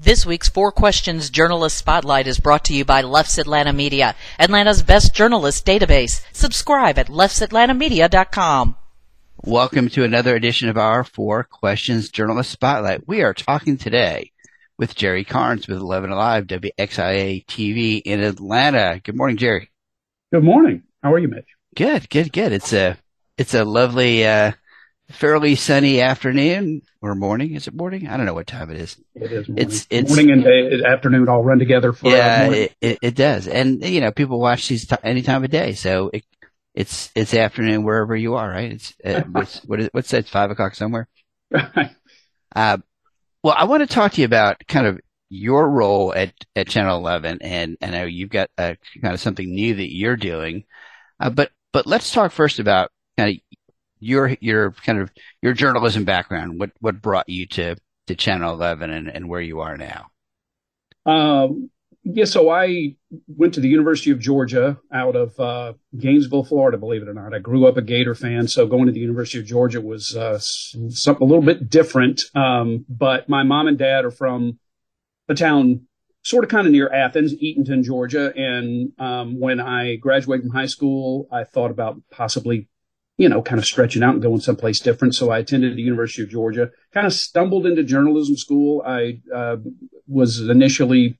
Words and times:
This 0.00 0.24
week's 0.24 0.48
Four 0.48 0.70
Questions 0.70 1.28
Journalist 1.28 1.76
Spotlight 1.76 2.28
is 2.28 2.38
brought 2.38 2.66
to 2.66 2.72
you 2.72 2.84
by 2.84 3.02
Leff's 3.02 3.36
Atlanta 3.36 3.72
Media, 3.72 4.14
Atlanta's 4.38 4.80
best 4.80 5.12
journalist 5.12 5.66
database. 5.66 6.22
Subscribe 6.32 7.00
at 7.00 7.08
leffsatlantamedia.com. 7.08 8.76
Welcome 9.42 9.88
to 9.88 10.04
another 10.04 10.36
edition 10.36 10.68
of 10.68 10.78
our 10.78 11.02
Four 11.02 11.42
Questions 11.42 12.10
Journalist 12.10 12.52
Spotlight. 12.52 13.08
We 13.08 13.22
are 13.22 13.34
talking 13.34 13.76
today 13.76 14.30
with 14.78 14.94
Jerry 14.94 15.24
Carnes 15.24 15.66
with 15.66 15.78
11 15.78 16.12
Alive 16.12 16.46
WXIA 16.46 17.44
TV 17.46 18.00
in 18.04 18.20
Atlanta. 18.20 19.00
Good 19.02 19.16
morning, 19.16 19.36
Jerry. 19.36 19.68
Good 20.32 20.44
morning. 20.44 20.84
How 21.02 21.12
are 21.12 21.18
you, 21.18 21.26
Mitch? 21.26 21.48
Good, 21.74 22.08
good, 22.08 22.32
good. 22.32 22.52
It's 22.52 22.72
a 22.72 22.98
it's 23.36 23.54
a 23.54 23.64
lovely, 23.64 24.24
uh, 24.24 24.52
fairly 25.10 25.54
sunny 25.54 26.00
afternoon 26.00 26.82
or 27.00 27.14
morning. 27.14 27.54
Is 27.54 27.66
it 27.66 27.74
morning? 27.74 28.08
I 28.08 28.16
don't 28.16 28.26
know 28.26 28.34
what 28.34 28.46
time 28.46 28.70
it 28.70 28.80
is. 28.80 28.96
It 29.14 29.32
is 29.32 29.48
morning. 29.48 29.66
It's 29.66 29.86
it's 29.90 30.10
morning 30.10 30.30
and 30.30 30.44
day, 30.44 30.82
afternoon 30.86 31.28
all 31.28 31.42
run 31.42 31.58
together 31.58 31.92
for 31.92 32.10
yeah, 32.10 32.50
it, 32.50 32.76
it, 32.80 32.98
it 33.02 33.14
does. 33.14 33.48
And 33.48 33.82
you 33.84 34.00
know, 34.00 34.12
people 34.12 34.38
watch 34.38 34.68
these 34.68 34.86
t- 34.86 34.96
any 35.02 35.22
time 35.22 35.44
of 35.44 35.50
day, 35.50 35.72
so 35.72 36.10
it, 36.12 36.24
it's 36.74 37.10
it's 37.14 37.34
afternoon 37.34 37.84
wherever 37.84 38.14
you 38.14 38.34
are, 38.34 38.48
right? 38.48 38.72
It's 38.72 38.94
uh, 39.04 39.22
what's 39.32 39.64
what 39.64 39.80
is 39.80 39.88
what's 39.92 40.10
that? 40.10 40.28
Five 40.28 40.50
o'clock 40.50 40.74
somewhere. 40.74 41.08
Uh, 42.54 42.78
well, 43.42 43.54
I 43.56 43.64
want 43.64 43.82
to 43.82 43.94
talk 43.94 44.12
to 44.12 44.20
you 44.20 44.24
about 44.24 44.66
kind 44.66 44.86
of 44.86 44.98
your 45.28 45.68
role 45.68 46.14
at 46.14 46.32
at 46.56 46.68
Channel 46.68 46.96
Eleven, 46.96 47.38
and 47.42 47.76
I 47.82 47.90
know 47.90 48.04
you've 48.04 48.30
got 48.30 48.50
uh, 48.56 48.74
kind 49.02 49.14
of 49.14 49.20
something 49.20 49.48
new 49.48 49.74
that 49.74 49.94
you're 49.94 50.16
doing, 50.16 50.64
uh, 51.20 51.30
but 51.30 51.50
but 51.72 51.86
let's 51.86 52.10
talk 52.10 52.32
first 52.32 52.58
about 52.58 52.90
kind 53.18 53.36
of 53.36 53.57
your 54.00 54.36
your 54.40 54.72
kind 54.72 55.00
of 55.00 55.10
your 55.42 55.52
journalism 55.52 56.04
background. 56.04 56.58
What 56.58 56.70
what 56.80 57.00
brought 57.00 57.28
you 57.28 57.46
to 57.46 57.76
to 58.06 58.14
Channel 58.14 58.52
Eleven 58.52 58.90
and, 58.90 59.08
and 59.08 59.28
where 59.28 59.40
you 59.40 59.60
are 59.60 59.76
now? 59.76 60.06
Um, 61.06 61.70
yeah, 62.04 62.24
so 62.24 62.48
I 62.48 62.96
went 63.26 63.54
to 63.54 63.60
the 63.60 63.68
University 63.68 64.10
of 64.10 64.18
Georgia 64.18 64.78
out 64.92 65.14
of 65.14 65.38
uh, 65.38 65.74
Gainesville, 65.98 66.44
Florida. 66.44 66.78
Believe 66.78 67.02
it 67.02 67.08
or 67.08 67.14
not, 67.14 67.34
I 67.34 67.38
grew 67.38 67.66
up 67.66 67.76
a 67.76 67.82
Gator 67.82 68.14
fan, 68.14 68.48
so 68.48 68.66
going 68.66 68.86
to 68.86 68.92
the 68.92 69.00
University 69.00 69.38
of 69.38 69.44
Georgia 69.44 69.80
was 69.80 70.16
uh, 70.16 70.38
something 70.38 71.22
a 71.22 71.28
little 71.28 71.44
bit 71.44 71.68
different. 71.68 72.22
Um, 72.34 72.86
but 72.88 73.28
my 73.28 73.42
mom 73.42 73.68
and 73.68 73.76
dad 73.76 74.04
are 74.04 74.10
from 74.10 74.58
a 75.28 75.34
town 75.34 75.86
sort 76.22 76.44
of 76.44 76.50
kind 76.50 76.66
of 76.66 76.72
near 76.72 76.92
Athens, 76.92 77.34
Eatonton, 77.34 77.84
Georgia. 77.84 78.32
And 78.34 78.92
um, 78.98 79.38
when 79.38 79.60
I 79.60 79.96
graduated 79.96 80.46
from 80.46 80.54
high 80.54 80.66
school, 80.66 81.28
I 81.32 81.44
thought 81.44 81.70
about 81.70 82.00
possibly 82.10 82.68
you 83.18 83.28
know, 83.28 83.42
kind 83.42 83.58
of 83.58 83.66
stretching 83.66 84.02
out 84.02 84.14
and 84.14 84.22
going 84.22 84.40
someplace 84.40 84.78
different. 84.78 85.14
So 85.14 85.30
I 85.30 85.38
attended 85.38 85.76
the 85.76 85.82
University 85.82 86.22
of 86.22 86.30
Georgia, 86.30 86.70
kind 86.94 87.06
of 87.06 87.12
stumbled 87.12 87.66
into 87.66 87.82
journalism 87.82 88.36
school. 88.36 88.82
I 88.86 89.20
uh, 89.34 89.56
was 90.06 90.40
initially 90.40 91.18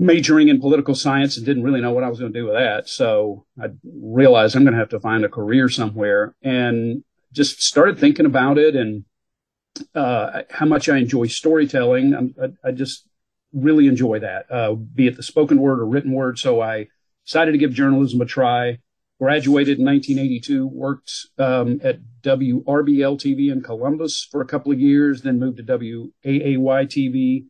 majoring 0.00 0.48
in 0.48 0.60
political 0.60 0.96
science 0.96 1.36
and 1.36 1.46
didn't 1.46 1.62
really 1.62 1.80
know 1.80 1.92
what 1.92 2.02
I 2.02 2.08
was 2.08 2.18
going 2.18 2.32
to 2.32 2.38
do 2.38 2.46
with 2.46 2.54
that. 2.54 2.88
So 2.88 3.46
I 3.62 3.68
realized 3.84 4.56
I'm 4.56 4.64
going 4.64 4.74
to 4.74 4.80
have 4.80 4.88
to 4.90 5.00
find 5.00 5.24
a 5.24 5.28
career 5.28 5.68
somewhere 5.68 6.34
and 6.42 7.04
just 7.32 7.62
started 7.62 7.96
thinking 7.96 8.26
about 8.26 8.58
it 8.58 8.74
and 8.74 9.04
uh, 9.94 10.42
how 10.50 10.66
much 10.66 10.88
I 10.88 10.98
enjoy 10.98 11.28
storytelling. 11.28 12.34
I, 12.42 12.68
I 12.68 12.72
just 12.72 13.08
really 13.52 13.86
enjoy 13.86 14.18
that, 14.18 14.50
uh, 14.50 14.74
be 14.74 15.06
it 15.06 15.16
the 15.16 15.22
spoken 15.22 15.60
word 15.60 15.78
or 15.78 15.86
written 15.86 16.10
word. 16.10 16.40
So 16.40 16.60
I 16.60 16.88
decided 17.24 17.52
to 17.52 17.58
give 17.58 17.72
journalism 17.72 18.20
a 18.20 18.26
try 18.26 18.78
graduated 19.20 19.78
in 19.78 19.86
1982, 19.86 20.66
worked 20.66 21.26
um, 21.38 21.80
at 21.82 22.00
WRBL 22.22 23.16
TV 23.18 23.52
in 23.52 23.62
Columbus 23.62 24.26
for 24.30 24.40
a 24.40 24.46
couple 24.46 24.72
of 24.72 24.80
years, 24.80 25.22
then 25.22 25.38
moved 25.38 25.58
to 25.58 25.62
WAAY 25.62 26.56
TV 26.86 27.46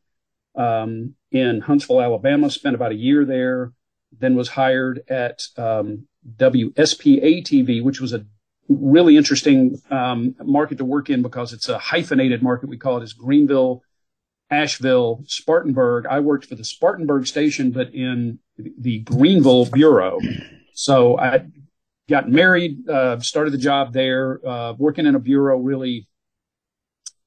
um, 0.57 1.15
in 1.31 1.61
Huntsville, 1.62 2.01
Alabama, 2.01 2.51
spent 2.51 2.75
about 2.75 2.92
a 2.92 2.97
year 2.97 3.25
there, 3.25 3.73
then 4.17 4.37
was 4.37 4.51
hired 4.51 5.03
at 5.09 5.42
um, 5.57 6.07
WSPA 6.37 7.42
TV, 7.42 7.83
which 7.83 8.01
was 8.01 8.13
a 8.13 8.25
really 8.69 9.17
interesting 9.17 9.81
um, 9.91 10.35
market 10.42 10.79
to 10.79 10.85
work 10.85 11.11
in 11.11 11.23
because 11.23 11.52
it's 11.52 11.69
a 11.69 11.79
hyphenated 11.79 12.42
market. 12.42 12.69
We 12.69 12.79
call 12.79 12.98
it 12.98 13.02
as 13.02 13.13
Greenville, 13.13 13.83
Asheville, 14.51 15.23
Spartanburg. 15.27 16.07
I 16.07 16.20
worked 16.20 16.46
for 16.46 16.55
the 16.55 16.64
Spartanburg 16.64 17.27
station, 17.27 17.73
but 17.73 17.92
in 17.95 18.39
the 18.57 19.01
Greenville 19.01 19.67
bureau. 19.67 20.20
So 20.74 21.18
I 21.18 21.46
got 22.08 22.29
married, 22.29 22.89
uh, 22.89 23.18
started 23.20 23.52
the 23.52 23.58
job 23.58 23.92
there. 23.92 24.40
Uh, 24.46 24.74
working 24.77 25.07
in 25.07 25.14
a 25.14 25.20
bureau 25.20 25.57
really 25.57 26.08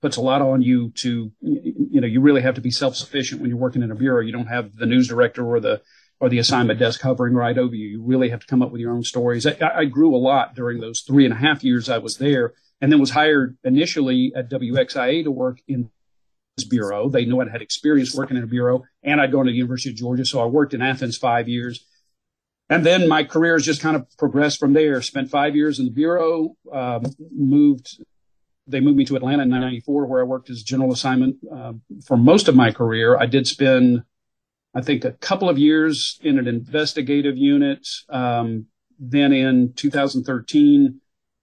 puts 0.02 0.18
a 0.18 0.22
lot 0.22 0.41
on 0.41 0.62
you 0.62 0.91
to, 0.91 1.31
you 1.41 2.02
know, 2.02 2.06
you 2.06 2.22
really 2.22 2.41
have 2.41 2.56
to 2.56 2.62
be 2.62 2.69
self-sufficient 2.69 3.41
when 3.41 3.50
you're 3.50 3.57
working 3.57 3.81
in 3.81 3.90
a 3.90 3.96
bureau. 3.96 4.22
You 4.22 4.31
don't 4.31 4.47
have 4.47 4.75
the 4.75 4.86
news 4.86 5.07
director 5.07 5.44
or 5.44 5.59
the, 5.59 5.81
or 6.19 6.30
the 6.30 6.38
assignment 6.40 6.78
desk 6.78 7.02
hovering 7.02 7.34
right 7.34 7.57
over 7.57 7.74
you. 7.74 7.88
You 7.88 8.03
really 8.03 8.30
have 8.30 8.41
to 8.41 8.47
come 8.47 8.62
up 8.62 8.72
with 8.72 8.81
your 8.81 8.91
own 8.91 9.03
stories. 9.03 9.47
I, 9.47 9.57
I 9.75 9.86
grew 9.86 10.16
a 10.16 10.18
lot 10.18 10.53
during 10.53 10.80
those 10.80 11.02
three 11.02 11.25
and 11.25 11.34
a 11.34 11.38
half 11.38 11.63
years 11.63 11.90
I 11.90 11.97
was 11.97 12.18
there 12.18 12.53
and 12.81 12.91
then 12.91 13.00
was 13.00 13.12
hired 13.12 13.57
initially 13.63 14.34
at 14.36 14.52
WXIA 14.52 15.24
to 15.24 15.31
work 15.31 15.59
in 15.68 15.90
this 16.57 16.68
bureau. 16.68 17.09
They 17.09 17.25
knew 17.25 17.40
I 17.40 17.50
had 17.50 17.62
experience 17.62 18.13
working 18.13 18.38
in 18.38 18.44
a 18.44 18.47
bureau 18.47 18.84
and 19.03 19.19
I'd 19.19 19.31
gone 19.31 19.46
to 19.46 19.52
the 19.52 19.57
University 19.57 19.90
of 19.90 19.96
Georgia. 19.96 20.25
So 20.25 20.41
I 20.41 20.46
worked 20.46 20.74
in 20.74 20.81
Athens 20.81 21.18
five 21.18 21.47
years 21.47 21.84
and 22.70 22.86
then 22.86 23.08
my 23.08 23.24
career 23.24 23.54
has 23.54 23.66
just 23.66 23.82
kind 23.82 23.96
of 23.96 24.06
progressed 24.18 24.60
from 24.60 24.74
there. 24.74 25.02
Spent 25.02 25.30
five 25.30 25.56
years 25.56 25.80
in 25.80 25.86
the 25.86 25.92
bureau, 25.92 26.56
um, 26.72 27.04
moved. 27.32 28.04
They 28.70 28.82
moved 28.82 28.98
me 28.98 29.06
to 29.06 29.16
Atlanta 29.16 29.44
in 29.44 29.50
'94, 29.50 30.06
where 30.06 30.20
I 30.20 30.24
worked 30.24 30.50
as 30.50 30.64
general 30.64 30.92
assignment 30.92 31.38
uh, 31.52 31.74
for 32.06 32.18
most 32.18 32.50
of 32.50 32.56
my 32.56 32.72
career. 32.72 33.18
I 33.18 33.26
did 33.26 33.48
spend, 33.48 34.04
I 34.76 34.82
think, 34.82 35.06
a 35.06 35.14
couple 35.14 35.48
of 35.48 35.58
years 35.58 36.20
in 36.22 36.38
an 36.38 36.48
investigative 36.48 37.38
unit. 37.38 37.88
Um, 38.10 38.66
then 39.00 39.32
in 39.32 39.74
2013, 39.74 41.00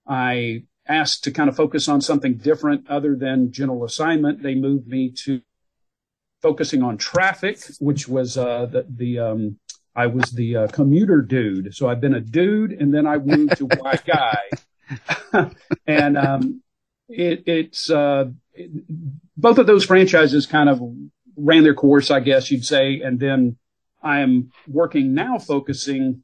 I 0.07 0.65
asked 0.87 1.25
to 1.25 1.31
kind 1.31 1.49
of 1.49 1.57
focus 1.57 1.89
on 1.89 2.03
something 2.03 2.37
different 2.37 2.91
other 2.91 3.17
than 3.17 3.53
general 3.53 3.85
assignment. 3.85 4.43
They 4.43 4.55
moved 4.55 4.87
me 4.87 5.11
to 5.25 5.41
focusing 6.43 6.83
on 6.83 6.99
traffic, 6.99 7.59
which 7.81 8.07
was 8.07 8.37
uh, 8.37 8.67
the 8.67 8.87
the 8.89 9.19
um, 9.19 9.59
I 9.97 10.07
was 10.07 10.31
the 10.33 10.57
uh, 10.57 10.67
commuter 10.69 11.23
dude. 11.23 11.75
So 11.75 11.89
I've 11.89 12.01
been 12.01 12.15
a 12.15 12.21
dude 12.21 12.73
and 12.73 12.93
then 12.93 13.07
I 13.07 13.19
moved 13.19 13.57
to 13.59 13.67
white 13.67 14.05
guy. 14.07 14.39
and 15.87 16.19
um, 16.19 16.63
it, 17.09 17.45
it's 17.47 17.91
uh, 17.91 18.27
it, 18.53 18.71
both 19.37 19.59
of 19.59 19.67
those 19.67 19.85
franchises 19.85 20.47
kind 20.47 20.69
of 20.69 20.81
ran 21.37 21.63
their 21.63 21.75
course, 21.75 22.11
I 22.11 22.21
guess 22.21 22.51
you'd 22.51 22.65
say. 22.65 23.01
And 23.01 23.19
then 23.21 23.57
I 24.03 24.21
am 24.21 24.51
working 24.69 25.15
now 25.15 25.39
focusing 25.39 26.23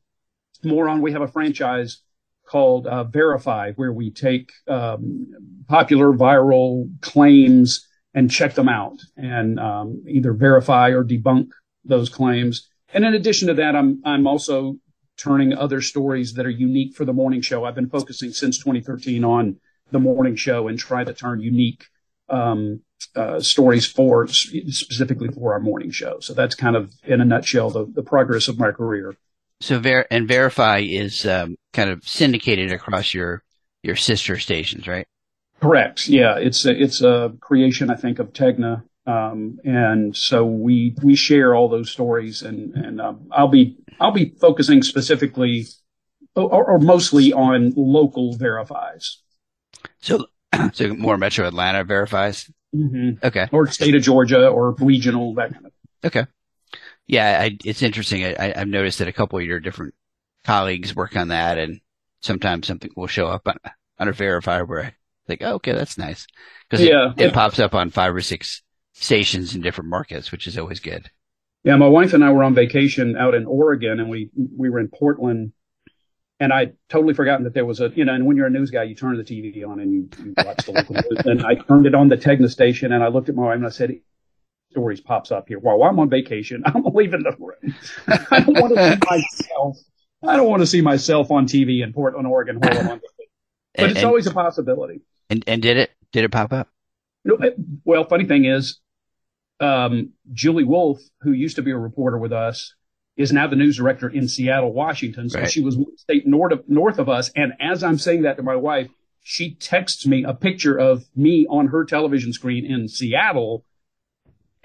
more 0.62 0.88
on 0.88 1.00
we 1.00 1.12
have 1.12 1.22
a 1.22 1.28
franchise 1.28 2.02
called 2.47 2.87
uh, 2.87 3.04
Verify, 3.04 3.72
where 3.76 3.92
we 3.92 4.10
take 4.10 4.50
um, 4.69 5.28
popular 5.69 6.12
viral 6.12 6.91
claims 7.00 7.87
and 8.12 8.31
check 8.31 8.54
them 8.54 8.69
out 8.69 8.98
and 9.16 9.60
um, 9.60 10.02
either 10.08 10.32
verify 10.32 10.88
or 10.88 11.04
debunk 11.04 11.48
those 11.84 12.08
claims. 12.08 12.69
And 12.92 13.04
in 13.04 13.14
addition 13.14 13.48
to 13.48 13.54
that, 13.54 13.76
I'm 13.76 14.02
I'm 14.04 14.26
also 14.26 14.76
turning 15.16 15.52
other 15.52 15.80
stories 15.80 16.34
that 16.34 16.46
are 16.46 16.50
unique 16.50 16.94
for 16.94 17.04
the 17.04 17.12
morning 17.12 17.42
show. 17.42 17.64
I've 17.64 17.74
been 17.74 17.90
focusing 17.90 18.32
since 18.32 18.58
2013 18.58 19.22
on 19.24 19.56
the 19.90 19.98
morning 19.98 20.36
show 20.36 20.68
and 20.68 20.78
try 20.78 21.04
to 21.04 21.12
turn 21.12 21.40
unique 21.40 21.86
um, 22.28 22.80
uh, 23.14 23.40
stories 23.40 23.86
for 23.86 24.26
specifically 24.28 25.28
for 25.28 25.52
our 25.52 25.60
morning 25.60 25.90
show. 25.90 26.20
So 26.20 26.32
that's 26.32 26.54
kind 26.54 26.76
of 26.76 26.92
in 27.04 27.20
a 27.20 27.24
nutshell 27.24 27.70
the, 27.70 27.86
the 27.86 28.02
progress 28.02 28.48
of 28.48 28.58
my 28.58 28.70
career. 28.70 29.14
So 29.60 29.78
ver- 29.78 30.06
and 30.10 30.26
verify 30.26 30.78
is 30.78 31.26
um, 31.26 31.56
kind 31.72 31.90
of 31.90 32.06
syndicated 32.06 32.72
across 32.72 33.12
your 33.12 33.42
your 33.82 33.96
sister 33.96 34.38
stations, 34.38 34.86
right? 34.86 35.06
Correct. 35.60 36.08
Yeah, 36.08 36.38
it's 36.38 36.64
a, 36.64 36.82
it's 36.82 37.02
a 37.02 37.34
creation 37.40 37.90
I 37.90 37.96
think 37.96 38.18
of 38.18 38.32
Tegna 38.32 38.82
um, 39.06 39.59
and 39.65 40.16
so 40.16 40.44
we 40.44 40.94
we 41.02 41.14
share 41.14 41.55
all 41.55 41.69
those 41.69 41.91
stories, 41.91 42.43
and 42.43 42.75
and 42.75 43.00
um, 43.00 43.29
I'll 43.32 43.49
be 43.49 43.79
I'll 43.99 44.12
be 44.12 44.35
focusing 44.41 44.82
specifically 44.82 45.67
or, 46.37 46.64
or 46.64 46.79
mostly 46.79 47.32
on 47.32 47.73
local 47.76 48.37
verifies. 48.37 49.19
So, 50.00 50.26
so 50.73 50.94
more 50.94 51.17
Metro 51.17 51.47
Atlanta 51.47 51.85
verifies. 51.85 52.50
Mm-hmm. 52.75 53.26
Okay. 53.26 53.49
Or 53.52 53.67
state 53.67 53.94
of 53.94 54.02
Georgia 54.02 54.49
or 54.49 54.73
regional 54.79 55.35
that 55.35 55.53
kind 55.53 55.67
of. 55.67 55.73
Okay. 56.05 56.26
Yeah, 57.06 57.41
I, 57.43 57.58
it's 57.64 57.82
interesting. 57.82 58.25
I, 58.25 58.56
have 58.56 58.69
noticed 58.69 59.00
that 59.00 59.08
a 59.08 59.12
couple 59.12 59.38
of 59.38 59.44
your 59.44 59.58
different 59.58 59.94
colleagues 60.44 60.94
work 60.94 61.17
on 61.17 61.29
that, 61.29 61.58
and 61.58 61.81
sometimes 62.23 62.69
something 62.69 62.91
will 62.96 63.08
show 63.08 63.26
up 63.26 63.49
on, 63.49 63.56
on 63.99 64.08
a 64.08 64.12
verifier 64.12 64.67
where 64.67 64.85
I 64.85 64.94
think, 65.26 65.43
oh, 65.43 65.55
okay, 65.55 65.73
that's 65.73 65.99
nice 65.99 66.26
because 66.69 66.87
yeah, 66.87 67.12
it, 67.17 67.26
it 67.26 67.35
pops 67.35 67.58
up 67.58 67.75
on 67.75 67.91
five 67.91 68.14
or 68.14 68.20
six 68.20 68.62
stations 69.00 69.55
in 69.55 69.62
different 69.62 69.91
markets, 69.91 70.31
which 70.31 70.47
is 70.47 70.56
always 70.58 70.81
good. 70.81 71.11
Yeah, 71.64 71.76
my 71.76 71.88
wife 71.88 72.12
and 72.14 72.25
I 72.25 72.32
were 72.32 72.43
on 72.44 72.55
vacation 72.55 73.17
out 73.17 73.35
in 73.35 73.44
Oregon, 73.47 74.00
and 74.00 74.08
we 74.08 74.31
we 74.56 74.70
were 74.70 74.79
in 74.81 74.88
Portland, 74.88 75.52
and 76.38 76.52
I 76.52 76.73
totally 76.88 77.12
forgotten 77.14 77.44
that 77.44 77.52
there 77.55 77.67
was 77.67 77.81
a 77.81 77.91
you 77.94 78.05
know. 78.05 78.14
And 78.14 78.25
when 78.26 78.37
you're 78.37 78.47
a 78.47 78.50
news 78.50 78.70
guy, 78.70 78.85
you 78.85 78.94
turn 78.94 79.17
the 79.17 79.25
TV 79.25 79.67
on 79.67 79.81
and 79.81 79.93
you, 79.93 80.08
you 80.25 80.35
watch 80.38 80.64
the 80.64 80.73
local 80.73 80.94
news. 80.94 81.25
And 81.26 81.44
I 81.44 81.56
turned 81.56 81.87
it 81.87 81.94
on 81.94 82.08
the 82.08 82.17
Tegna 82.17 82.49
station, 82.50 82.93
and 82.93 83.02
I 83.05 83.08
looked 83.08 83.29
at 83.29 83.35
my 83.35 83.43
wife 83.44 83.56
and 83.56 83.67
I 83.67 83.70
said, 83.70 83.91
stories 84.70 85.00
pops 85.00 85.31
up 85.32 85.49
here. 85.49 85.58
While 85.58 85.82
I'm 85.82 85.99
on 85.99 86.08
vacation, 86.08 86.62
I'm 86.67 86.82
leaving 86.94 87.23
the 87.25 87.37
room. 87.38 87.75
I 88.31 88.41
don't 88.41 88.58
want 88.58 88.75
to 88.76 88.91
see 88.93 88.99
myself. 89.11 89.76
I 90.23 90.37
don't 90.37 90.49
want 90.49 90.61
to 90.61 90.67
see 90.67 90.81
myself 90.81 91.31
on 91.31 91.46
TV 91.46 91.82
in 91.82 91.93
Portland, 91.93 92.26
Oregon 92.26 92.58
while 92.58 92.73
I'm 92.79 92.88
on 92.88 93.00
vacation. 93.00 93.31
But 93.75 93.82
And- 93.85 93.93
it's 93.93 94.05
always 94.05 94.26
a 94.26 94.32
possibility. 94.32 95.00
And 95.29 95.44
and 95.46 95.61
did 95.61 95.76
it 95.76 95.91
did 96.12 96.25
it 96.25 96.31
pop 96.31 96.53
up? 96.55 96.69
You 97.25 97.37
know, 97.38 97.46
it- 97.46 97.56
well, 97.85 98.05
funny 98.06 98.25
thing 98.25 98.46
is, 98.46 98.81
um, 99.60 100.10
Julie 100.32 100.64
Wolf, 100.64 101.00
who 101.20 101.32
used 101.32 101.56
to 101.56 101.62
be 101.62 101.70
a 101.70 101.76
reporter 101.78 102.18
with 102.18 102.32
us, 102.32 102.74
is 103.16 103.32
now 103.32 103.46
the 103.46 103.56
news 103.56 103.76
director 103.76 104.08
in 104.08 104.28
Seattle, 104.28 104.72
Washington. 104.72 105.28
So 105.28 105.40
Right. 105.40 105.50
she 105.50 105.60
was 105.60 105.76
one 105.76 105.96
state 105.98 106.26
north 106.26 106.52
of, 106.52 106.68
north 106.68 106.98
of 106.98 107.08
us. 107.08 107.30
And 107.36 107.52
as 107.60 107.82
I'm 107.84 107.98
saying 107.98 108.22
that 108.22 108.36
to 108.38 108.42
my 108.42 108.56
wife, 108.56 108.88
she 109.22 109.54
texts 109.54 110.06
me 110.06 110.24
a 110.24 110.32
picture 110.32 110.76
of 110.78 111.04
me 111.14 111.46
on 111.50 111.68
her 111.68 111.84
television 111.84 112.32
screen 112.32 112.64
in 112.64 112.88
Seattle. 112.88 113.64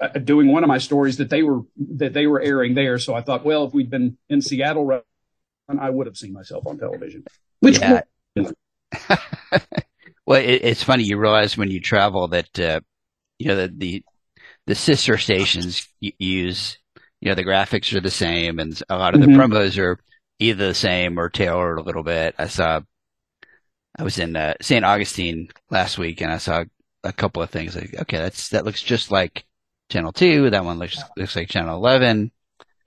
Uh, 0.00 0.08
doing 0.08 0.48
one 0.52 0.62
of 0.62 0.68
my 0.68 0.76
stories 0.78 1.16
that 1.16 1.30
they 1.30 1.42
were 1.42 1.60
that 1.78 2.12
they 2.12 2.26
were 2.26 2.40
airing 2.40 2.74
there, 2.74 2.98
so 2.98 3.14
I 3.14 3.22
thought, 3.22 3.46
well, 3.46 3.64
if 3.64 3.72
we'd 3.72 3.88
been 3.88 4.18
in 4.28 4.42
Seattle, 4.42 5.00
I 5.68 5.88
would 5.88 6.06
have 6.06 6.18
seen 6.18 6.34
myself 6.34 6.66
on 6.66 6.78
television. 6.78 7.24
Which 7.60 7.78
Yeah. 7.80 8.02
well, 10.26 10.40
it, 10.40 10.60
it's 10.64 10.82
funny. 10.82 11.04
You 11.04 11.18
realize 11.18 11.56
when 11.56 11.70
you 11.70 11.80
travel 11.80 12.28
that 12.28 12.58
uh, 12.60 12.80
you 13.38 13.48
know 13.48 13.56
the, 13.56 13.72
the 13.74 14.04
the 14.66 14.74
sister 14.74 15.16
stations 15.18 15.88
use 16.00 16.78
you 17.20 17.28
know 17.30 17.34
the 17.34 17.44
graphics 17.44 17.94
are 17.96 18.00
the 18.00 18.10
same, 18.10 18.58
and 18.58 18.80
a 18.88 18.96
lot 18.98 19.14
of 19.14 19.20
the 19.20 19.26
Mhm. 19.26 19.36
promos 19.36 19.78
are 19.78 19.98
either 20.38 20.68
the 20.68 20.74
same 20.74 21.18
or 21.18 21.28
tailored 21.30 21.78
a 21.78 21.82
little 21.82 22.02
bit. 22.02 22.34
I 22.38 22.46
saw. 22.48 22.80
I 23.98 24.02
was 24.02 24.18
in 24.18 24.36
uh, 24.36 24.54
St. 24.60 24.84
Augustine 24.84 25.48
last 25.70 25.96
week, 25.96 26.20
and 26.20 26.30
I 26.30 26.36
saw 26.38 26.64
a 27.02 27.12
couple 27.12 27.42
of 27.42 27.48
things. 27.50 27.74
Like, 27.74 27.94
okay, 28.02 28.18
that's 28.18 28.50
that 28.50 28.64
looks 28.66 28.82
just 28.82 29.10
like 29.10 29.44
Channel 29.90 30.12
Two. 30.12 30.50
That 30.50 30.64
one 30.64 30.78
looks 30.78 31.02
looks 31.16 31.34
like 31.36 31.48
Channel 31.48 31.76
Eleven. 31.76 32.30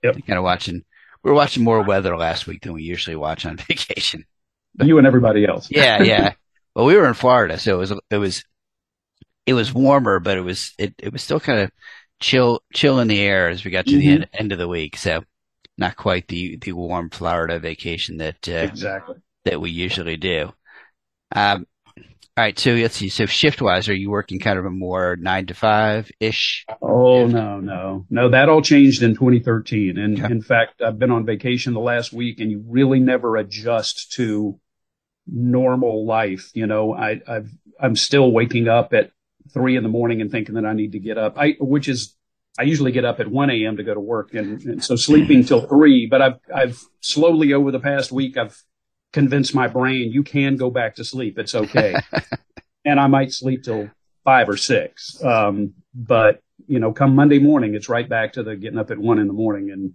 Yep. 0.04 0.14
Kind 0.26 0.38
of 0.38 0.44
watching. 0.44 0.84
We 1.22 1.30
were 1.30 1.36
watching 1.36 1.64
more 1.64 1.82
weather 1.82 2.16
last 2.16 2.46
week 2.46 2.62
than 2.62 2.72
we 2.72 2.82
usually 2.84 3.16
watch 3.16 3.44
on 3.44 3.56
vacation. 3.68 4.24
you 4.80 4.96
and 4.98 5.06
everybody 5.06 5.44
else. 5.44 5.68
Yeah, 5.70 6.02
yeah. 6.02 6.32
well, 6.76 6.86
we 6.86 6.96
were 6.96 7.06
in 7.08 7.14
Florida, 7.14 7.58
so 7.58 7.74
it 7.74 7.78
was 7.78 7.92
it 8.10 8.18
was 8.18 8.44
it 9.50 9.54
was 9.54 9.74
warmer, 9.74 10.20
but 10.20 10.38
it 10.38 10.42
was 10.42 10.72
it 10.78 10.94
it 10.98 11.12
was 11.12 11.22
still 11.22 11.40
kind 11.40 11.60
of 11.60 11.70
chill 12.20 12.62
chill 12.72 13.00
in 13.00 13.08
the 13.08 13.20
air 13.20 13.48
as 13.48 13.64
we 13.64 13.70
got 13.72 13.86
to 13.88 13.98
the 13.98 14.08
Mhm. 14.08 14.10
end, 14.10 14.28
end 14.34 14.52
of 14.52 14.58
the 14.58 14.68
week. 14.68 14.96
So 14.96 15.24
not 15.78 15.96
quite 15.96 16.28
the 16.28 16.56
the 16.58 16.72
warm 16.72 17.10
Florida 17.10 17.58
vacation 17.60 18.18
that 18.18 18.48
uh, 18.48 18.68
Exactly. 18.68 19.20
that 19.44 19.60
we 19.60 19.70
usually 19.70 20.16
do. 20.16 20.52
Um, 21.34 21.66
all 22.36 22.44
right, 22.44 22.58
so 22.58 22.72
let's 22.74 22.96
see. 22.96 23.08
So 23.10 23.26
shift 23.26 23.62
wise, 23.62 23.88
are 23.88 23.94
you 23.94 24.10
working 24.10 24.40
kind 24.40 24.58
of 24.58 24.66
a 24.66 24.70
more 24.70 25.16
nine 25.20 25.46
to 25.46 25.54
five 25.54 26.10
ish? 26.20 26.66
Oh 26.82 27.26
no, 27.26 27.58
no, 27.60 28.06
no! 28.10 28.28
That 28.28 28.48
all 28.48 28.62
changed 28.62 29.02
in 29.02 29.14
2013. 29.16 29.98
And 29.98 30.24
Okay. 30.24 30.30
in 30.30 30.40
fact, 30.40 30.80
I've 30.82 30.98
been 30.98 31.10
on 31.10 31.26
vacation 31.26 31.74
the 31.74 31.80
last 31.80 32.12
week, 32.12 32.38
and 32.40 32.50
you 32.50 32.62
really 32.66 33.00
never 33.00 33.36
adjust 33.36 34.12
to 34.12 34.58
normal 35.26 36.06
life. 36.06 36.50
You 36.54 36.66
know, 36.66 36.94
I, 36.94 37.20
I've 37.28 37.50
I'm 37.80 37.96
still 37.96 38.32
waking 38.32 38.68
up 38.68 38.94
at 38.94 39.12
three 39.52 39.76
in 39.76 39.82
the 39.82 39.88
morning 39.88 40.20
and 40.20 40.30
thinking 40.30 40.54
that 40.54 40.64
I 40.64 40.72
need 40.72 40.92
to 40.92 40.98
get 40.98 41.18
up. 41.18 41.38
I 41.38 41.56
which 41.60 41.88
is 41.88 42.16
I 42.58 42.62
usually 42.62 42.92
get 42.92 43.04
up 43.04 43.20
at 43.20 43.28
1 43.28 43.50
a.m. 43.50 43.76
to 43.76 43.82
go 43.82 43.94
to 43.94 44.00
work, 44.00 44.34
and, 44.34 44.60
and 44.62 44.84
so 44.84 44.96
sleeping 44.96 45.44
till 45.44 45.66
three. 45.66 46.06
But 46.06 46.22
I've 46.22 46.38
I've 46.54 46.82
slowly 47.00 47.52
over 47.52 47.70
the 47.70 47.80
past 47.80 48.12
week 48.12 48.36
I've 48.36 48.60
convinced 49.12 49.54
my 49.54 49.66
brain 49.66 50.12
you 50.12 50.22
can 50.22 50.56
go 50.56 50.70
back 50.70 50.96
to 50.96 51.04
sleep. 51.04 51.38
It's 51.38 51.54
okay, 51.54 51.94
and 52.84 52.98
I 52.98 53.06
might 53.06 53.32
sleep 53.32 53.64
till 53.64 53.90
five 54.24 54.48
or 54.48 54.56
six. 54.56 55.22
Um, 55.22 55.74
but 55.94 56.42
you 56.66 56.78
know, 56.78 56.92
come 56.92 57.14
Monday 57.14 57.38
morning, 57.38 57.74
it's 57.74 57.88
right 57.88 58.08
back 58.08 58.34
to 58.34 58.42
the 58.42 58.56
getting 58.56 58.78
up 58.78 58.90
at 58.90 58.98
one 58.98 59.18
in 59.18 59.26
the 59.26 59.32
morning, 59.32 59.70
and 59.70 59.94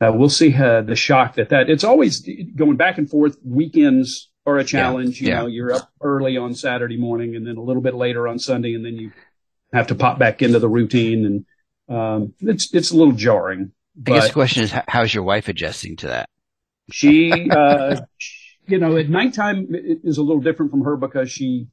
uh, 0.00 0.12
we'll 0.16 0.28
see 0.28 0.54
uh, 0.54 0.82
the 0.82 0.96
shock 0.96 1.34
that 1.36 1.48
that 1.50 1.70
it's 1.70 1.84
always 1.84 2.26
going 2.56 2.76
back 2.76 2.98
and 2.98 3.08
forth. 3.08 3.36
Weekends 3.44 4.30
are 4.46 4.58
a 4.58 4.64
challenge. 4.64 5.20
You 5.20 5.28
yeah. 5.28 5.40
know, 5.40 5.46
you're 5.46 5.72
up 5.72 5.90
early 6.00 6.36
on 6.36 6.54
Saturday 6.54 6.96
morning, 6.96 7.36
and 7.36 7.46
then 7.46 7.56
a 7.56 7.62
little 7.62 7.82
bit 7.82 7.94
later 7.94 8.28
on 8.28 8.38
Sunday, 8.38 8.74
and 8.74 8.84
then 8.84 8.96
you 8.96 9.12
have 9.72 9.88
to 9.88 9.94
pop 9.94 10.18
back 10.18 10.42
into 10.42 10.58
the 10.58 10.68
routine, 10.68 11.44
and 11.88 11.96
um, 11.96 12.34
it's 12.40 12.72
it's 12.74 12.90
a 12.90 12.96
little 12.96 13.14
jarring. 13.14 13.72
I 14.06 14.10
guess 14.10 14.26
the 14.28 14.32
question 14.32 14.64
is, 14.64 14.72
how's 14.88 15.14
your 15.14 15.22
wife 15.24 15.48
adjusting 15.48 15.96
to 15.96 16.08
that? 16.08 16.28
she, 16.90 17.50
uh, 17.50 18.00
you 18.66 18.78
know, 18.78 18.96
at 18.96 19.08
nighttime 19.08 19.68
it 19.70 20.00
is 20.04 20.18
a 20.18 20.22
little 20.22 20.42
different 20.42 20.70
from 20.70 20.82
her 20.82 20.96
because 20.96 21.30
she, 21.30 21.68